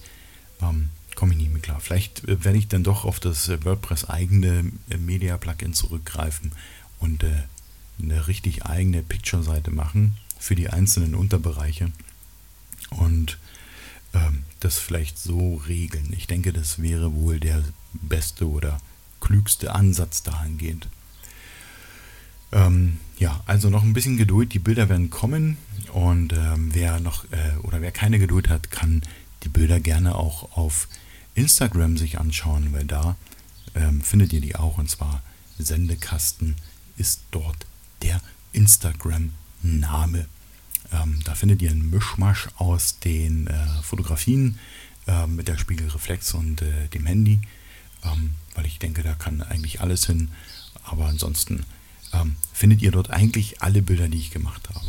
ähm, 0.62 0.90
komme 1.16 1.34
ich 1.34 1.40
nicht 1.40 1.52
mehr 1.52 1.62
klar. 1.62 1.80
Vielleicht 1.80 2.24
äh, 2.28 2.44
werde 2.44 2.58
ich 2.58 2.68
dann 2.68 2.84
doch 2.84 3.06
auf 3.06 3.20
das 3.20 3.50
äh, 3.50 3.64
WordPress 3.64 4.06
eigene 4.06 4.72
äh, 4.90 4.98
Media-Plugin 4.98 5.74
zurückgreifen 5.74 6.52
und 7.00 7.24
äh, 7.24 7.44
eine 8.02 8.28
richtig 8.28 8.66
eigene 8.66 9.04
Picture-Seite 9.04 9.72
machen 9.72 10.18
für 10.40 10.56
die 10.56 10.70
einzelnen 10.70 11.16
Unterbereiche 11.16 11.92
und 12.90 13.38
das 14.60 14.78
vielleicht 14.78 15.20
so 15.20 15.56
regeln. 15.68 16.14
Ich 16.18 16.28
denke, 16.28 16.54
das 16.54 16.82
wäre 16.82 17.14
wohl 17.14 17.40
der 17.40 17.64
beste 17.94 18.50
oder 18.50 18.80
klügste 19.22 19.74
Ansatz 19.74 20.24
dahingehend. 20.24 20.88
Ähm, 22.52 22.98
ja, 23.18 23.42
also 23.46 23.70
noch 23.70 23.84
ein 23.84 23.94
bisschen 23.94 24.18
Geduld, 24.18 24.54
die 24.54 24.60
Bilder 24.60 24.90
werden 24.90 25.10
kommen 25.10 25.58
und 25.94 26.34
ähm, 26.34 26.74
wer 26.74 27.00
noch 27.00 27.26
äh, 27.32 27.58
oder 27.64 27.82
wer 27.82 27.92
keine 27.92 28.20
Geduld 28.20 28.50
hat, 28.50 28.72
kann 28.72 29.02
die 29.44 29.50
Bilder 29.50 29.80
gerne 29.80 30.16
auch 30.16 30.58
auf 30.58 30.88
Instagram 31.34 31.98
sich 31.98 32.20
anschauen, 32.20 32.74
weil 32.74 32.86
da 32.86 33.16
ähm, 33.74 34.02
findet 34.02 34.34
ihr 34.34 34.42
die 34.42 34.56
auch 34.56 34.78
und 34.78 34.90
zwar 34.90 35.22
Sendekasten 35.58 36.56
ist 36.98 37.22
dort 37.32 37.66
der 38.02 38.22
Instagram-Name. 38.54 40.28
Ähm, 40.96 41.20
da 41.24 41.36
findet 41.36 41.62
ihr 41.62 41.72
einen 41.72 41.90
Mischmasch 41.90 42.48
aus 42.58 43.00
den 43.00 43.48
äh, 43.48 43.54
Fotografien 43.82 44.60
äh, 45.08 45.28
mit 45.28 45.48
der 45.48 45.58
Spiegelreflex 45.58 46.34
und 46.34 46.62
äh, 46.62 46.88
dem 46.90 47.06
Handy, 47.06 47.40
ähm, 48.04 48.36
weil 48.54 48.66
ich 48.66 48.80
denke, 48.80 49.04
da 49.04 49.14
kann 49.14 49.42
eigentlich 49.42 49.82
alles 49.82 50.06
hin. 50.06 50.30
Aber 50.84 51.08
ansonsten 51.08 51.66
ähm, 52.14 52.36
findet 52.54 52.82
ihr 52.82 52.92
dort 52.92 53.10
eigentlich 53.10 53.62
alle 53.62 53.82
Bilder, 53.82 54.08
die 54.08 54.20
ich 54.20 54.32
gemacht 54.32 54.70
habe. 54.70 54.86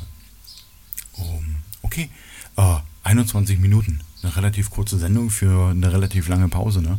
Um, 1.12 1.56
okay, 1.82 2.10
21 3.04 3.56
äh, 3.56 3.58
Minuten, 3.58 4.00
eine 4.22 4.36
relativ 4.36 4.70
kurze 4.70 4.98
Sendung 4.98 5.30
für 5.30 5.70
eine 5.70 5.92
relativ 5.92 6.28
lange 6.28 6.48
Pause. 6.48 6.82
Ne? 6.82 6.98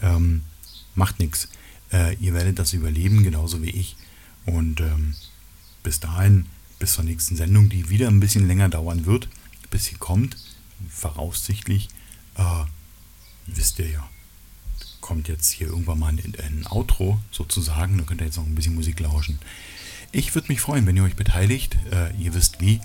Ähm, 0.00 0.42
macht 0.94 1.18
nichts. 1.18 1.48
Äh, 1.92 2.14
ihr 2.16 2.32
werdet 2.34 2.58
das 2.58 2.72
überleben, 2.72 3.24
genauso 3.24 3.62
wie 3.62 3.70
ich. 3.70 3.96
Und 4.46 4.80
ähm, 4.80 5.14
bis 5.82 5.98
dahin, 6.00 6.46
bis 6.82 6.92
zur 6.94 7.04
nächsten 7.04 7.36
Sendung, 7.36 7.68
die 7.68 7.90
wieder 7.90 8.08
ein 8.08 8.18
bisschen 8.18 8.48
länger 8.48 8.68
dauern 8.68 9.06
wird, 9.06 9.28
bis 9.70 9.84
sie 9.84 9.94
kommt, 9.94 10.36
voraussichtlich, 10.90 11.88
äh, 12.34 12.64
wisst 13.46 13.78
ihr 13.78 13.88
ja, 13.88 14.10
kommt 15.00 15.28
jetzt 15.28 15.52
hier 15.52 15.68
irgendwann 15.68 16.00
mal 16.00 16.08
ein, 16.08 16.18
ein 16.18 16.66
Outro 16.68 17.20
sozusagen. 17.30 17.98
Da 17.98 18.04
könnt 18.04 18.20
ihr 18.20 18.26
jetzt 18.26 18.36
noch 18.36 18.46
ein 18.46 18.56
bisschen 18.56 18.74
Musik 18.74 18.98
lauschen. 18.98 19.38
Ich 20.10 20.34
würde 20.34 20.48
mich 20.48 20.60
freuen, 20.60 20.84
wenn 20.84 20.96
ihr 20.96 21.04
euch 21.04 21.14
beteiligt. 21.14 21.76
Äh, 21.92 22.16
ihr 22.16 22.34
wisst 22.34 22.60
wie. 22.60 22.80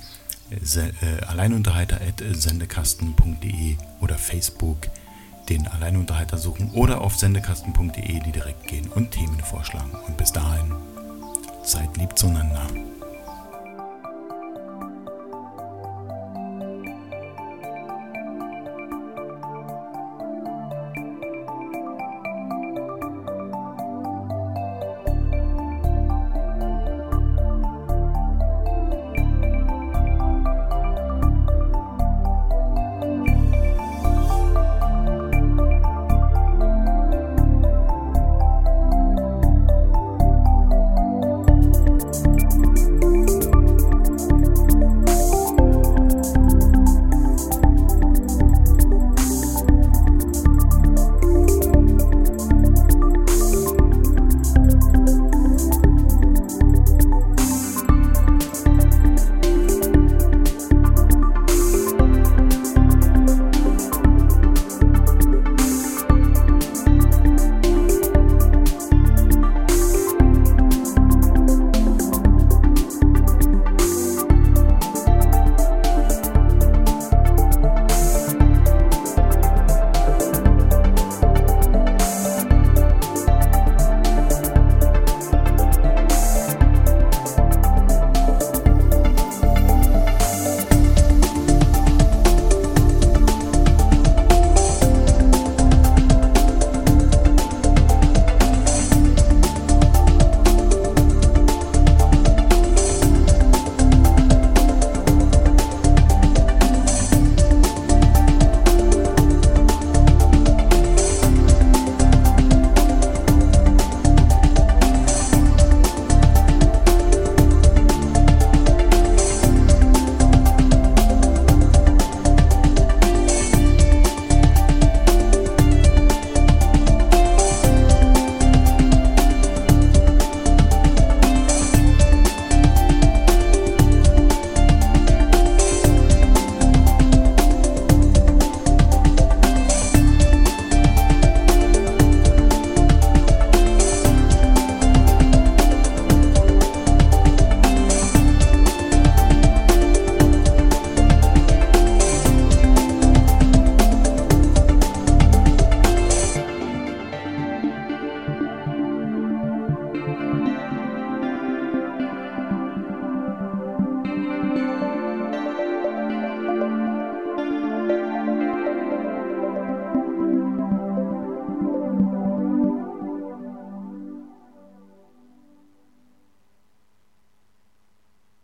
Se, 0.62 0.94
äh, 1.02 1.24
alleinunterhalter.sendekasten.de 1.26 3.78
oder 4.00 4.20
Facebook 4.20 4.90
den 5.50 5.68
Alleinunterhalter 5.68 6.38
suchen 6.38 6.70
oder 6.74 7.02
auf 7.02 7.18
sendekasten.de 7.18 8.32
direkt 8.32 8.68
gehen 8.68 8.90
und 8.90 9.10
Themen 9.10 9.40
vorschlagen. 9.40 9.98
Und 10.06 10.18
bis 10.18 10.32
dahin, 10.32 10.72
seid 11.64 11.98
lieb 11.98 12.16
zueinander. 12.16 12.70